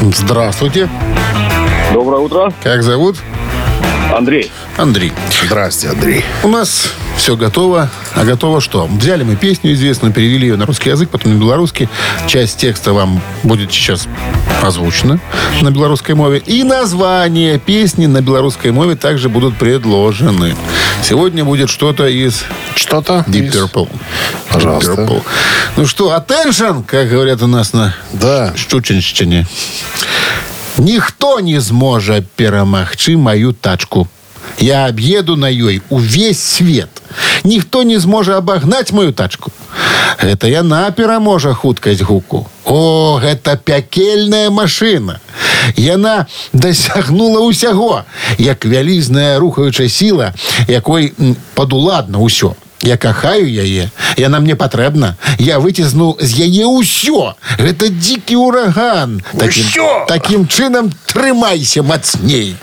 [0.00, 0.88] Здравствуйте.
[1.92, 2.52] Доброе утро.
[2.64, 3.18] Как зовут?
[4.12, 4.50] Андрей.
[4.76, 5.12] Андрей.
[5.44, 6.24] Здрасте, Андрей.
[6.42, 7.88] У нас все готово.
[8.14, 8.86] А готово что?
[8.86, 11.88] Взяли мы песню известную, перевели ее на русский язык, потом на белорусский.
[12.26, 14.06] Часть текста вам будет сейчас
[14.62, 15.20] озвучена
[15.62, 16.38] на белорусской мове.
[16.38, 20.54] И название песни на белорусской мове также будут предложены.
[21.02, 22.44] Сегодня будет что-то из
[22.76, 23.24] Что-то?
[23.28, 23.88] Deep из- Purple.
[24.50, 24.92] Пожалуйста.
[24.92, 25.22] Deep Purple.
[25.76, 28.52] Ну что, attention, как говорят у нас на Да.
[28.56, 29.46] Щучинщине.
[30.78, 34.08] Ніхто не зможа перамагчы маю тачку.
[34.59, 36.89] Я аб'еду на ёй увесь свет.
[37.43, 39.51] Ніхто не зможа абагнаць мою тачку.
[40.21, 42.47] Гэта яна пераможа хуткасць гуку.
[42.65, 45.19] О, гэта пякельная машына.
[45.75, 48.03] Яна дасягнула ўсяго,
[48.37, 50.33] як вялізная рухаючая сіла,
[50.67, 52.55] якой м, падуладна ўсё.
[52.81, 55.15] Я кахаю яе, яна мне патрэбна.
[55.39, 57.35] Я выцізну з яе ўсё.
[57.59, 59.21] Гэта дзікі ураган.
[59.37, 60.05] Такім, Усё!
[60.07, 62.55] такім чынам трымайся мацней.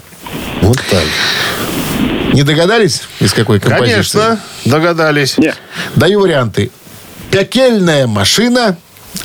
[0.62, 1.04] Вот так.
[2.34, 4.20] Не догадались, из какой композиции?
[4.20, 5.38] Конечно, догадались.
[5.38, 5.54] Не.
[5.96, 6.72] Даю варианты.
[7.30, 8.78] Пекельная машина.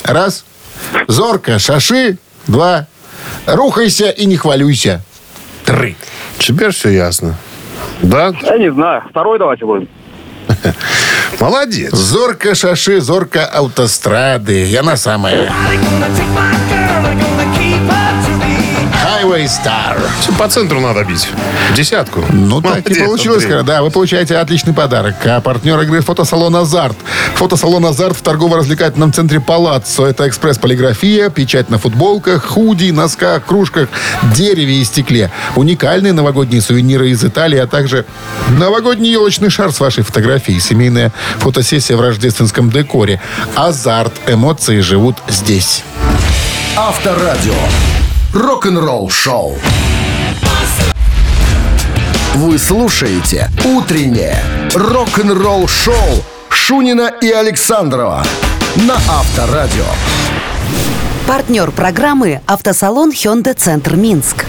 [0.03, 0.43] Раз.
[1.07, 2.17] Зорка шаши.
[2.47, 2.87] Два.
[3.45, 5.01] Рухайся и не хвалюйся.
[5.65, 5.95] Три.
[6.37, 7.37] Теперь все ясно.
[8.01, 8.33] Да?
[8.41, 9.03] Я не знаю.
[9.09, 9.89] Второй давайте будем.
[11.39, 11.93] Молодец.
[11.93, 14.65] Зорка шаши, зорка автострады.
[14.65, 15.51] Яна самая.
[19.27, 19.99] Highway Star.
[20.21, 21.27] Всё По центру надо бить.
[21.75, 22.23] Десятку.
[22.31, 23.43] Ну, так Молодец, и получилось.
[23.43, 23.63] Андрей.
[23.63, 25.15] Да, вы получаете отличный подарок.
[25.25, 26.97] А партнер игры фотосалон «Азарт».
[27.35, 30.05] Фотосалон «Азарт» в торгово-развлекательном центре «Палаццо».
[30.05, 33.89] Это экспресс-полиграфия, печать на футболках, худи, носках, кружках,
[34.33, 35.29] дереве и стекле.
[35.55, 38.05] Уникальные новогодние сувениры из Италии, а также
[38.49, 40.59] новогодний елочный шар с вашей фотографией.
[40.59, 43.21] Семейная фотосессия в рождественском декоре.
[43.55, 44.13] «Азарт».
[44.27, 45.83] Эмоции живут здесь.
[46.77, 47.55] Авторадио.
[48.39, 49.55] Рок-н-ролл шоу.
[52.35, 54.37] Вы слушаете «Утреннее
[54.75, 55.95] рок-н-ролл шоу»
[56.47, 58.23] Шунина и Александрова
[58.75, 59.85] на Авторадио.
[61.25, 64.45] Партнер программы «Автосалон Hyundai Центр Минск».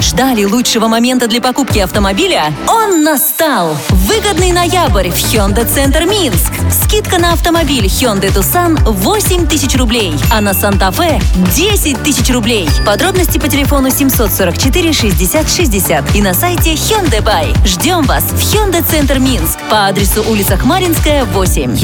[0.00, 2.52] Ждали лучшего момента для покупки автомобиля?
[2.68, 3.76] Он настал!
[3.90, 6.52] Выгодный ноябрь в Hyundai Центр Минск.
[6.70, 11.20] Скидка на автомобиль Hyundai Tucson 8 тысяч рублей, а на Санта-Фе
[11.54, 12.68] 10 тысяч рублей.
[12.84, 17.66] Подробности по телефону 744 60 60 и на сайте Hyundai Buy.
[17.66, 21.74] Ждем вас в Hyundai Центр Минск по адресу улица Хмаринская, 8.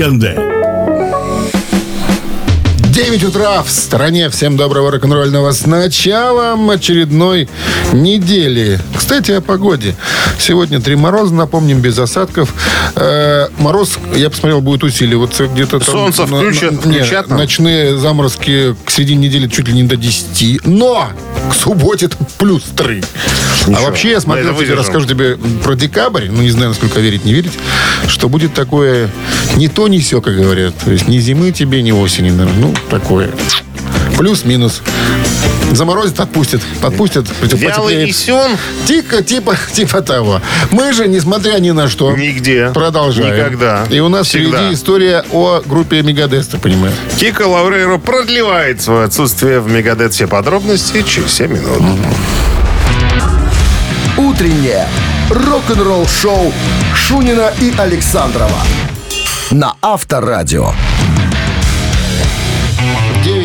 [2.93, 4.29] 9 утра в стране.
[4.29, 7.49] Всем доброго рок-н-ролльного с началом очередной
[7.95, 8.79] недели.
[8.95, 9.95] Кстати, о погоде.
[10.39, 12.53] Сегодня три мороза, напомним, без осадков.
[12.95, 15.89] Э, мороз, я посмотрел, будет усиливаться где-то там.
[15.95, 17.39] Солнце на- включат- на- не, включат нам?
[17.39, 20.61] Ночные заморозки к середине недели чуть ли не до 10.
[20.67, 21.09] Но
[21.51, 23.03] к субботе плюс 3.
[23.65, 24.79] А Ничего, вообще я смотрел, выдержим.
[24.79, 26.29] расскажу тебе про декабрь.
[26.29, 27.53] Ну, не знаю, насколько верить, не верить.
[28.09, 29.09] Что будет такое
[29.57, 30.75] не то, не все, как говорят.
[30.85, 32.31] То есть ни зимы тебе, ни осени.
[32.31, 32.59] наверное.
[32.61, 33.31] Ну, такое.
[34.17, 34.83] Плюс-минус.
[35.73, 36.61] Заморозит, отпустит.
[36.83, 38.13] Отпустит, Вялый и?
[38.13, 40.41] Типа, типа, типа того.
[40.71, 42.71] Мы же, несмотря ни на что, Нигде.
[42.75, 43.35] продолжаем.
[43.35, 43.87] Никогда.
[43.91, 44.59] И у нас Всегда.
[44.59, 46.95] впереди история о группе Мегадес, ты понимаешь?
[47.19, 50.13] Кика Лаврейро продлевает свое отсутствие в Мегадет.
[50.13, 51.83] Все подробности через 7 минут.
[54.19, 54.87] Утреннее
[55.31, 56.53] рок-н-ролл шоу
[56.95, 58.59] Шунина и Александрова
[59.51, 60.73] на Авторадио.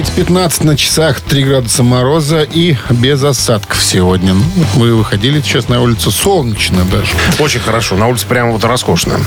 [0.01, 4.35] 9.15 на часах, 3 градуса мороза и без осадков сегодня.
[4.35, 4.43] Ну,
[4.75, 7.11] Мы выходили сейчас на улицу солнечно даже.
[7.39, 7.95] Очень хорошо.
[7.95, 9.19] На улице прямо вот роскошно.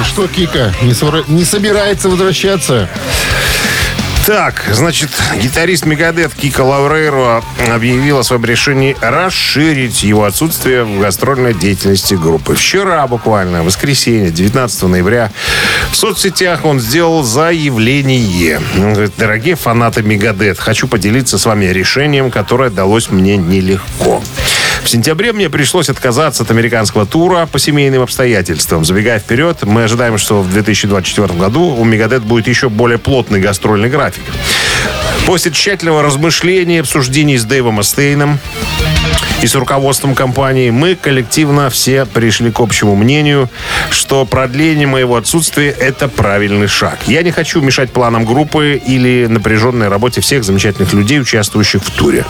[0.00, 2.90] И что, Кика, не, совра- не собирается возвращаться?
[4.26, 5.10] Так, значит,
[5.42, 12.54] гитарист Мегадет Кика Лаврейро объявил о своем решении расширить его отсутствие в гастрольной деятельности группы.
[12.54, 15.32] Вчера буквально, в воскресенье, 19 ноября,
[15.90, 18.60] в соцсетях он сделал заявление.
[18.76, 24.22] Он говорит, дорогие фанаты Мегадет, хочу поделиться с вами решением, которое далось мне нелегко.
[24.82, 28.84] В сентябре мне пришлось отказаться от американского тура по семейным обстоятельствам.
[28.84, 33.88] Забегая вперед, мы ожидаем, что в 2024 году у Мегадет будет еще более плотный гастрольный
[33.88, 34.24] график.
[35.24, 38.40] После тщательного размышления и обсуждений с Дэйвом Эстейном
[39.42, 43.50] и с руководством компании мы коллективно все пришли к общему мнению,
[43.90, 46.98] что продление моего отсутствия– это правильный шаг.
[47.06, 52.24] Я не хочу мешать планам группы или напряженной работе всех замечательных людей, участвующих в туре.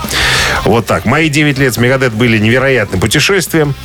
[0.65, 1.05] Вот так.
[1.05, 3.75] Мои 9 лет с Мегадет были невероятным путешествием.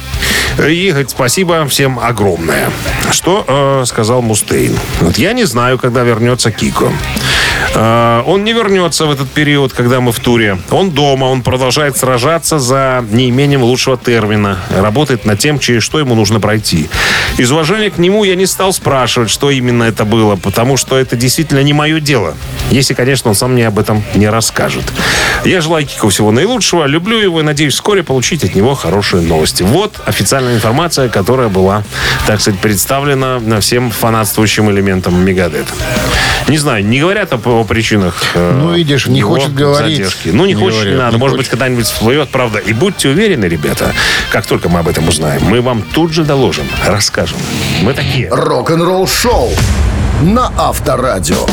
[0.66, 2.70] И спасибо всем огромное.
[3.10, 4.76] Что э, сказал Мустейн?
[5.00, 6.90] Вот я не знаю, когда вернется Кико.
[7.74, 10.58] Э, он не вернется в этот период, когда мы в туре.
[10.70, 14.58] Он дома, он продолжает сражаться за неимением лучшего термина.
[14.76, 16.88] Работает над тем, через что ему нужно пройти.
[17.36, 21.16] Из уважения к нему я не стал спрашивать, что именно это было, потому что это
[21.16, 22.34] действительно не мое дело.
[22.70, 24.84] Если, конечно, он сам мне об этом не расскажет.
[25.44, 29.62] Я желаю Кико всего наилучшего, люблю его и надеюсь вскоре получить от него хорошие новости.
[29.62, 31.84] Вот официальная информация, которая была,
[32.26, 35.66] так сказать, представлена всем фанатствующим элементам Мегадет.
[36.48, 38.22] Не знаю, не говорят о, о причинах.
[38.34, 39.96] э, Ну, видишь, не хочет говорить.
[39.96, 40.28] задержки.
[40.30, 41.16] Ну, не, Не хочет, не говорят, надо.
[41.16, 41.46] не Может хочет.
[41.46, 42.58] быть, когда-нибудь всплывет, правда.
[42.58, 43.92] И будьте уверены, ребята,
[44.30, 47.38] как только мы об этом узнаем, мы вам тут же доложим, расскажем.
[47.82, 48.28] Мы такие.
[48.30, 49.50] Рок-н-ролл шоу
[50.22, 51.46] на Авторадио.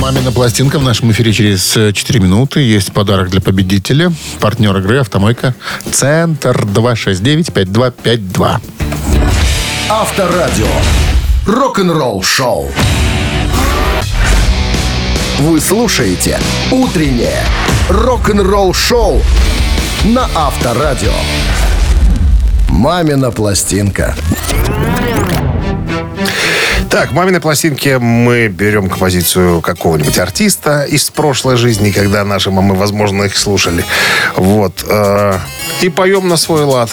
[0.00, 2.60] Мамина пластинка в нашем эфире через э, 4 минуты.
[2.60, 4.10] Есть подарок для победителя.
[4.40, 5.54] Партнер игры «Автомойка».
[5.92, 8.60] Центр 269-5252.
[9.90, 10.66] Авторадио.
[11.46, 12.70] Рок-н-ролл шоу.
[15.40, 16.38] Вы слушаете
[16.70, 17.42] «Утреннее
[17.88, 19.22] рок-н-ролл шоу»
[20.04, 21.14] на Авторадио.
[22.68, 24.14] «Мамина пластинка».
[26.90, 33.22] Так, маминой пластинке мы берем композицию какого-нибудь артиста из прошлой жизни, когда наши мамы, возможно,
[33.22, 33.84] их слушали.
[34.34, 34.84] Вот.
[34.88, 35.38] э,
[35.82, 36.90] и поем на свой лад,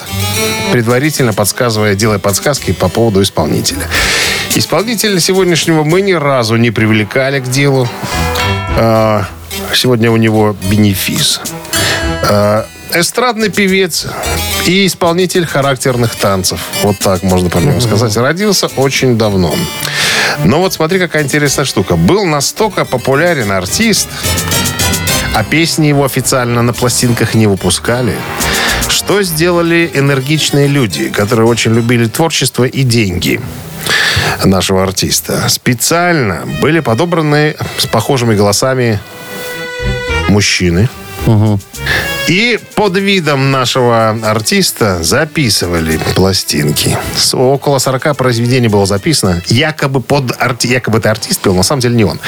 [0.70, 3.82] предварительно подсказывая, делая подсказки по поводу исполнителя.
[4.54, 7.88] Исполнителя сегодняшнего мы ни разу не привлекали к делу.
[8.76, 9.22] Э,
[9.74, 11.40] Сегодня у него бенефис.
[12.94, 14.06] Эстрадный певец
[14.66, 16.60] и исполнитель характерных танцев.
[16.82, 18.16] Вот так можно про него сказать.
[18.16, 19.54] Родился очень давно.
[20.44, 21.96] Но вот смотри, какая интересная штука.
[21.96, 24.08] Был настолько популярен артист,
[25.34, 28.14] а песни его официально на пластинках не выпускали,
[28.88, 33.40] что сделали энергичные люди, которые очень любили творчество и деньги
[34.44, 35.48] нашего артиста.
[35.48, 39.00] Специально были подобраны с похожими голосами
[40.28, 40.88] мужчины.
[42.26, 46.96] И под видом нашего артиста записывали пластинки.
[47.16, 49.42] С- Около 40 произведений было записано.
[49.46, 50.66] Якобы под арти...
[50.66, 52.18] якобы это артист пел, на самом деле не он.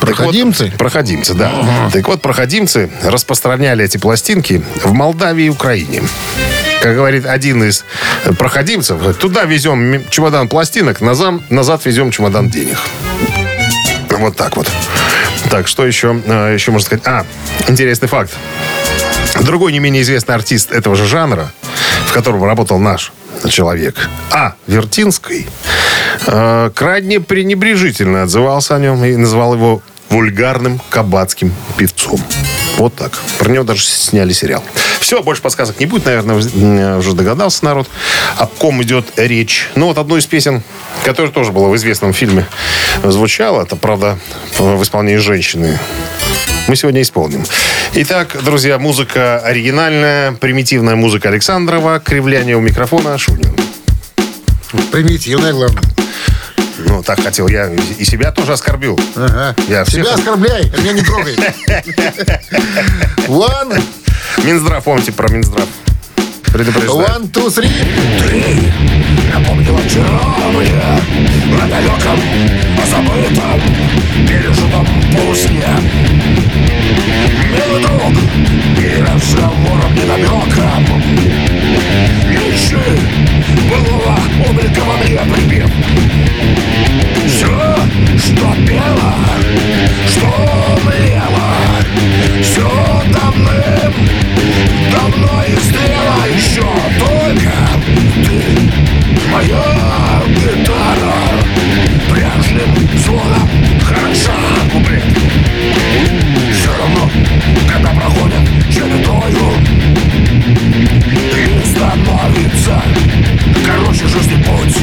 [0.00, 0.72] Так вот- Проходимцы?
[0.76, 1.52] проходимцы, да.
[1.92, 6.02] Так вот, проходимцы распространяли эти пластинки в Молдавии и Украине.
[6.82, 7.84] Как говорит один из
[8.38, 12.76] проходимцев, туда везем чемодан пластинок, назад, назад везем чемодан денег.
[14.10, 14.68] Вот так вот.
[15.50, 17.06] Так, что еще, э, еще можно сказать?
[17.06, 17.24] А,
[17.68, 18.32] интересный факт.
[19.40, 21.52] Другой не менее известный артист этого же жанра,
[22.06, 23.12] в котором работал наш
[23.48, 24.54] человек, А.
[24.66, 25.46] Вертинский,
[26.26, 32.20] э, крайне пренебрежительно отзывался о нем и называл его вульгарным кабацким певцом.
[32.78, 33.18] Вот так.
[33.38, 34.62] Про него даже сняли сериал.
[35.00, 37.88] Все, больше подсказок не будет, наверное, уже догадался народ,
[38.36, 39.68] о ком идет речь.
[39.74, 40.62] Ну, вот одну из песен,
[41.04, 42.46] которая тоже была в известном фильме,
[43.02, 44.18] звучала, это, правда,
[44.58, 45.78] в исполнении женщины.
[46.68, 47.44] Мы сегодня исполним.
[47.94, 53.56] Итак, друзья, музыка оригинальная, примитивная музыка Александрова, кривляние у микрофона Шунин.
[54.92, 55.97] Примитивное, главное.
[56.98, 58.98] Ну, так хотел я и себя тоже оскорбил.
[59.14, 59.54] Ага.
[59.68, 61.36] Я всех- Себя оскорбляй, а меня не трогай.
[63.28, 63.80] One,
[64.44, 65.68] Минздрав, помните про Минздрав?
[66.52, 67.06] Предупреждаю.
[67.06, 68.72] one, two, three.
[69.32, 70.06] Напомнила вчера
[70.50, 70.82] мне
[71.54, 72.18] О далеком,
[72.76, 73.60] о забытом
[74.26, 75.68] Пережитом полусне
[77.52, 78.14] Милый друг
[78.78, 81.02] И разговором не намеком
[82.30, 82.76] Ищи
[83.68, 84.18] былого
[84.48, 85.70] облика во мне прибив
[87.26, 87.76] Все,
[88.18, 89.14] что пело,
[90.08, 90.28] что
[90.84, 91.48] млело
[92.42, 92.68] Все
[93.12, 93.92] давным,
[94.90, 96.66] давно и стрела еще
[96.98, 97.52] только
[98.24, 98.42] ты
[99.32, 101.14] Моя гитара
[102.10, 103.48] прежним звоном
[103.82, 104.32] хороша
[104.86, 105.02] Блин,
[106.52, 107.10] все равно,
[107.70, 109.52] когда проходят чередою
[111.34, 112.82] И становится
[113.66, 114.78] короче жизни путь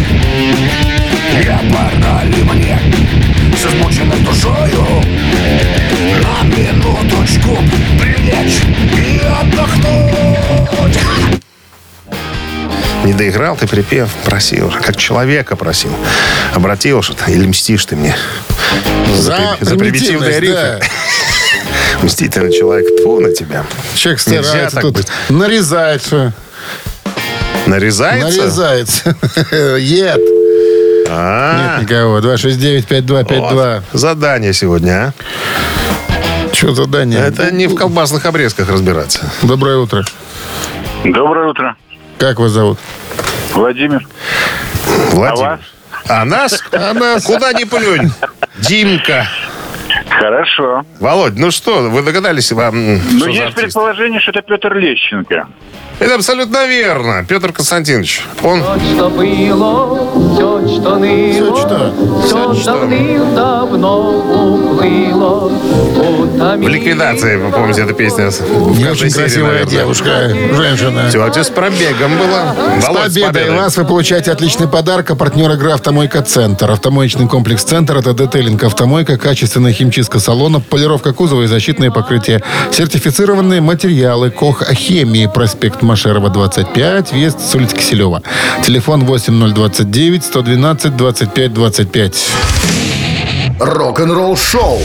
[1.44, 2.80] я пора ли мне
[3.58, 4.86] с измученной душою
[6.24, 7.58] На минуточку
[8.00, 8.62] прилечь
[13.14, 14.80] доиграл ты припев, просил уже.
[14.80, 15.92] Как человека просил.
[16.54, 17.30] Обратил что-то.
[17.32, 18.16] Или мстишь ты мне?
[19.16, 20.92] За, за примитивные примитивность, рифы.
[22.04, 22.88] Мстительный человек.
[23.00, 23.64] Тьфу на тебя.
[23.64, 23.98] да.
[23.98, 25.08] Человек Нельзя старается так тут, быть.
[25.30, 26.34] нарезается.
[27.66, 28.40] Нарезается?
[28.42, 29.16] Нарезается.
[29.80, 30.20] Ед.
[31.08, 32.20] А, Нет никого.
[32.20, 33.54] 269-5252.
[33.54, 33.84] вот.
[33.94, 35.14] Задание сегодня,
[36.54, 36.76] Что а?
[36.76, 37.20] задание?
[37.20, 39.32] Это не в колбасных обрезках разбираться.
[39.42, 40.04] Доброе утро.
[41.04, 41.76] Доброе утро.
[42.18, 42.80] Как вас зовут?
[43.54, 44.08] Владимир.
[45.12, 45.50] Владимир.
[45.50, 45.60] вас?
[46.08, 46.64] А нас?
[46.72, 47.24] А нас?
[47.26, 48.12] Куда ни плюнь.
[48.60, 49.28] Димка.
[50.20, 50.84] Хорошо.
[51.00, 53.58] Володь, ну что, вы догадались вам, Ну, что за есть артист?
[53.62, 55.48] предположение, что это Петр Лещенко.
[56.00, 57.26] Это абсолютно верно.
[57.28, 58.22] Петр Константинович.
[58.44, 61.94] Он Что было, все, что ныло, Всё, что?
[62.54, 64.00] все давным-давно
[64.56, 65.50] уплыло.
[66.58, 69.72] в ликвидации, вы помните, эта песня в Не очень серии, красивая наверное.
[69.72, 71.10] девушка, женщина.
[71.12, 72.56] Тетя с пробегом была.
[72.82, 75.12] С Володь, победой вас вы получаете отличный подарок.
[75.12, 76.70] А партнер игры «Автомойка Центр».
[76.72, 82.42] Автомоечный комплекс «Центр»— это детейлинг «Автомойка», качественная химчистка салона, полировка кузова и защитные покрытия.
[82.72, 88.22] Сертифицированные материалы «Кох Хемии», проспект Машерова, 25, въезд с улицы Киселева.
[88.64, 92.28] Телефон 8029 112 25 25.
[93.60, 94.80] Рок-н-ролл шоу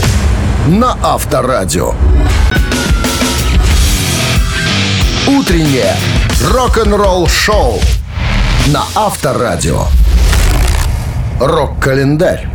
[0.67, 1.93] на Авторадио.
[5.27, 5.95] Утреннее
[6.49, 7.79] рок-н-ролл шоу
[8.67, 9.85] на Авторадио.
[11.39, 12.47] Рок-календарь.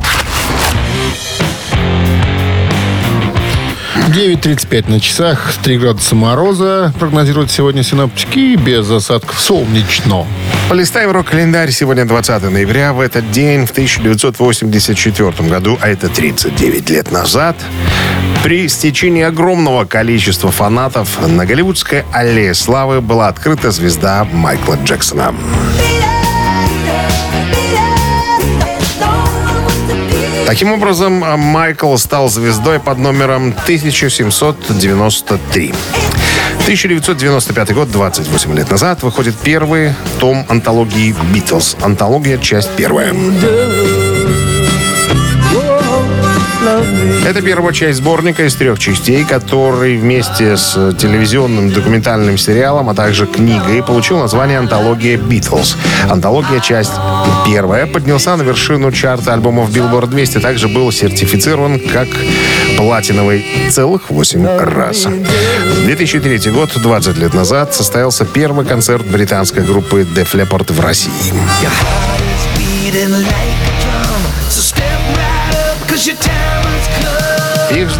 [4.09, 6.93] 9.35 на часах, 3 градуса мороза.
[6.99, 10.27] Прогнозируют сегодня синоптики без осадков солнечно.
[10.69, 11.71] Полистаем рок-календарь.
[11.71, 12.93] Сегодня 20 ноября.
[12.93, 17.57] В этот день, в 1984 году, а это 39 лет назад,
[18.45, 25.35] при стечении огромного количества фанатов на Голливудской аллее славы была открыта звезда Майкла Джексона.
[30.47, 35.75] Таким образом, Майкл стал звездой под номером 1793.
[36.63, 41.77] 1995 год, 28 лет назад, выходит первый том антологии «Битлз».
[41.83, 43.13] Антология, часть первая.
[47.25, 53.27] Это первая часть сборника из трех частей, который вместе с телевизионным документальным сериалом, а также
[53.27, 55.77] книгой получил название «Антология Битлз».
[56.11, 56.91] Антология, часть
[57.47, 62.09] первая, поднялся на вершину чарта альбомов Billboard 200, также был сертифицирован как
[62.77, 65.07] платиновый целых 8 раз.
[65.85, 71.13] 2003 год, 20 лет назад, состоялся первый концерт британской группы Def Leppard в России.
[71.63, 71.71] Их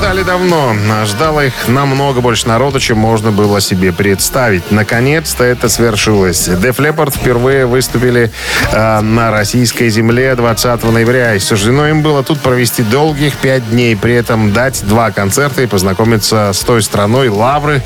[0.07, 0.73] ждали давно.
[0.93, 4.71] а Ждало их намного больше народу, чем можно было себе представить.
[4.71, 6.47] Наконец-то это свершилось.
[6.47, 8.31] Def Leppard впервые выступили
[8.71, 11.35] э, на российской земле 20 ноября.
[11.35, 13.97] И суждено им было тут провести долгих пять дней.
[13.97, 17.83] При этом дать два концерта и познакомиться с той страной лавры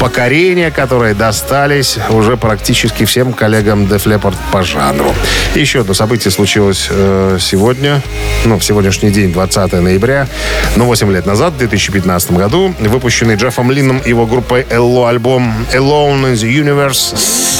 [0.00, 5.14] покорения, которые достались уже практически всем коллегам Def Leppard по жанру.
[5.54, 8.02] Еще одно событие случилось э, сегодня,
[8.44, 10.26] ну, в сегодняшний день, 20 ноября,
[10.74, 16.32] но 8 лет назад, 2015 году, выпущенный Джеффом Линном и его группой Элло альбом Alone
[16.32, 17.16] in the Universe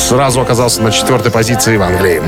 [0.08, 2.22] сразу оказался на четвертой позиции в Англии.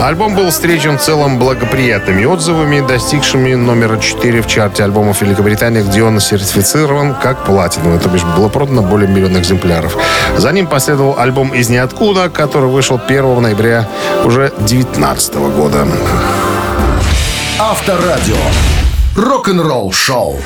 [0.00, 6.02] Альбом был встречен в целом благоприятными отзывами, достигшими номера 4 в чарте альбомов Великобритании, где
[6.02, 9.96] он сертифицирован как платиновый, то бишь было продано более миллиона экземпляров.
[10.36, 13.88] За ним последовал альбом «Из ниоткуда», который вышел 1 ноября
[14.24, 15.86] уже 2019 года.
[17.64, 18.34] Авторадио.
[19.14, 20.36] Рок-н-ролл шоу.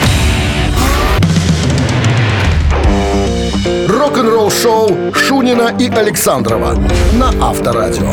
[3.89, 6.75] Рок-н-ролл шоу Шунина и Александрова
[7.15, 8.13] на Авторадио.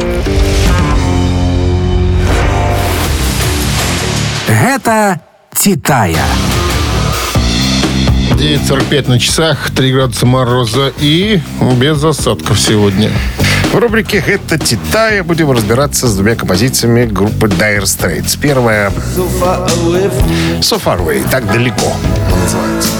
[4.47, 5.19] Гэта
[5.53, 6.23] Титая.
[8.35, 11.41] 9.45 на часах, 3 градуса мороза и
[11.75, 13.11] без осадков сегодня.
[13.73, 18.37] В рубрике «Это Титая» будем разбираться с двумя композициями группы Dire Straits.
[18.39, 18.91] Первая
[20.61, 21.91] «So Far Away», «Так далеко»
[22.43, 22.91] называется.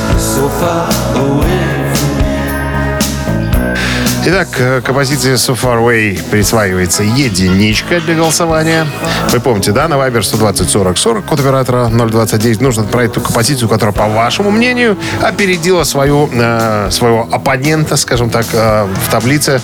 [4.26, 8.88] Итак, э, композиции So Far Away присваивается единичка для голосования.
[9.32, 12.62] Вы помните, да, на Viber 120 40 40, код оператора 029.
[12.62, 18.46] Нужно отправить ту композицию, которая, по вашему мнению, опередила свою, э, своего оппонента, скажем так,
[18.54, 19.62] э, в таблице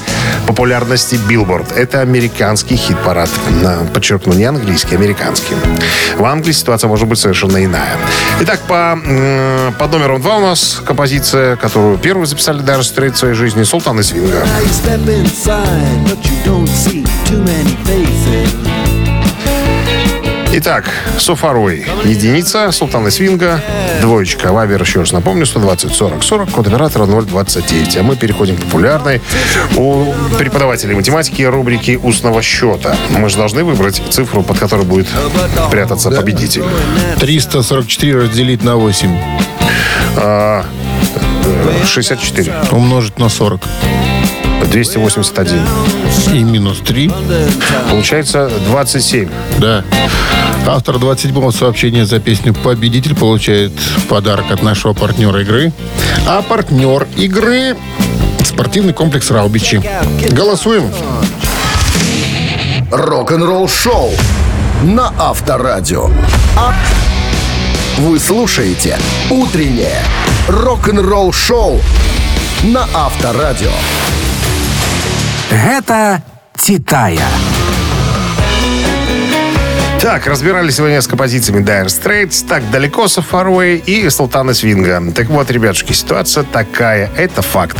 [0.47, 1.75] популярности Billboard.
[1.75, 3.29] Это американский хит-парад.
[3.63, 5.55] Э, Подчеркну, не английский, американский.
[6.17, 7.95] В Англии ситуация может быть совершенно иная.
[8.41, 13.33] Итак, по, м, под номером два у нас композиция, которую первую записали даже в своей
[13.33, 14.43] жизни, Султан и Свинга.
[20.51, 20.85] Итак,
[21.17, 21.85] Софаруй.
[22.05, 23.61] Единица, Султан и Свинга,
[24.01, 24.51] двоечка.
[24.51, 27.97] Вайбер, еще раз напомню, 120 40 40, код оператора 029.
[27.97, 29.21] А мы переходим к популярной
[29.75, 32.95] у преподавателей математики рубрики устного счета.
[33.09, 35.07] Мы же должны выбрать цифру, под которой будет
[35.71, 36.63] прятаться победитель.
[37.19, 39.09] 344 разделить на 8.
[40.17, 40.78] А, э,
[41.85, 42.53] 64.
[42.71, 43.61] Умножить на 40.
[44.71, 45.59] 281.
[46.33, 47.11] И минус 3.
[47.89, 49.29] Получается 27.
[49.57, 49.83] Да.
[50.67, 53.71] Автор 27-го сообщения за песню «Победитель» получает
[54.07, 55.71] подарок от нашего партнера игры.
[56.27, 57.75] А партнер игры–
[58.43, 59.81] спортивный комплекс «Раубичи».
[60.31, 60.91] Голосуем.
[62.91, 64.11] Рок-н-ролл шоу
[64.83, 66.09] на Авторадио.
[66.57, 66.75] А-
[67.99, 68.97] Вы слушаете
[69.29, 70.01] «Утреннее
[70.47, 71.81] рок-н-ролл шоу»
[72.63, 73.73] на Авторадио.
[75.51, 76.23] Гэта
[76.55, 77.27] «Титая».
[79.99, 85.03] Так, разбирали сегодня с композициями Dire Straits, так далеко Far Away и Султана Свинга.
[85.13, 87.75] Так вот, ребятушки, ситуация такая, это факт.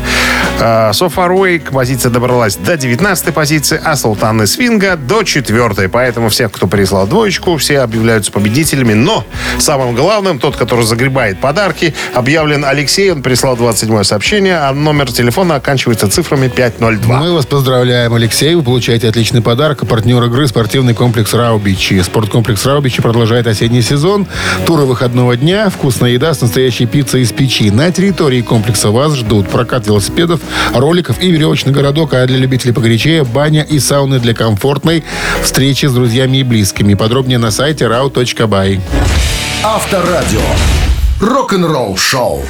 [0.61, 6.29] А, So Far Away композиция добралась до 19 позиции, а Султана Свинга до 4 Поэтому
[6.29, 8.93] всех, кто прислал двоечку, все объявляются победителями.
[8.93, 9.23] Но
[9.57, 13.11] самым главным, тот, который загребает подарки, объявлен Алексей.
[13.11, 17.19] Он прислал 27 сообщение, а номер телефона оканчивается цифрами 502.
[17.19, 18.55] Мы вас поздравляем, Алексей.
[18.55, 19.87] Вы получаете отличный подарок.
[19.87, 22.01] Партнер игры– спортивный комплекс «Раубичи».
[22.01, 24.27] Спорткомплекс «Раубичи» продолжает осенний сезон.
[24.65, 27.71] Туры выходного дня, вкусная еда с настоящей пиццей из печи.
[27.71, 30.41] На территории комплекса вас ждут прокат велосипедов,
[30.73, 35.03] роликов и веревочный городок, а для любителей погорячее– баня и сауны для комфортной
[35.41, 36.93] встречи с друзьями и близкими.
[36.93, 38.79] Подробнее на сайте rau.by.
[39.63, 40.41] Авторадио.
[41.19, 42.41] Рок-н-ролл шоу.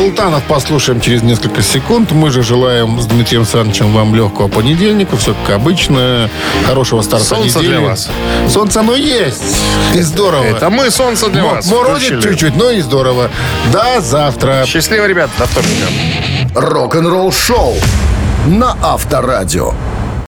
[0.00, 2.12] Султанов послушаем через несколько секунд.
[2.12, 5.14] Мы же желаем с Дмитрием Санычем вам легкого понедельника.
[5.18, 6.30] Все как обычно.
[6.66, 7.76] Хорошего старта Солнце недели.
[7.76, 8.08] для вас.
[8.48, 9.58] Солнце оно есть.
[9.94, 10.42] И здорово.
[10.42, 11.66] Это мы, солнце для вас.
[11.70, 13.28] Морозит чуть-чуть, но и здорово.
[13.74, 14.64] До завтра.
[14.64, 15.84] Счастливо, ребят, до вторника.
[16.54, 17.74] Рок-н-ролл шоу
[18.46, 19.74] на Авторадио.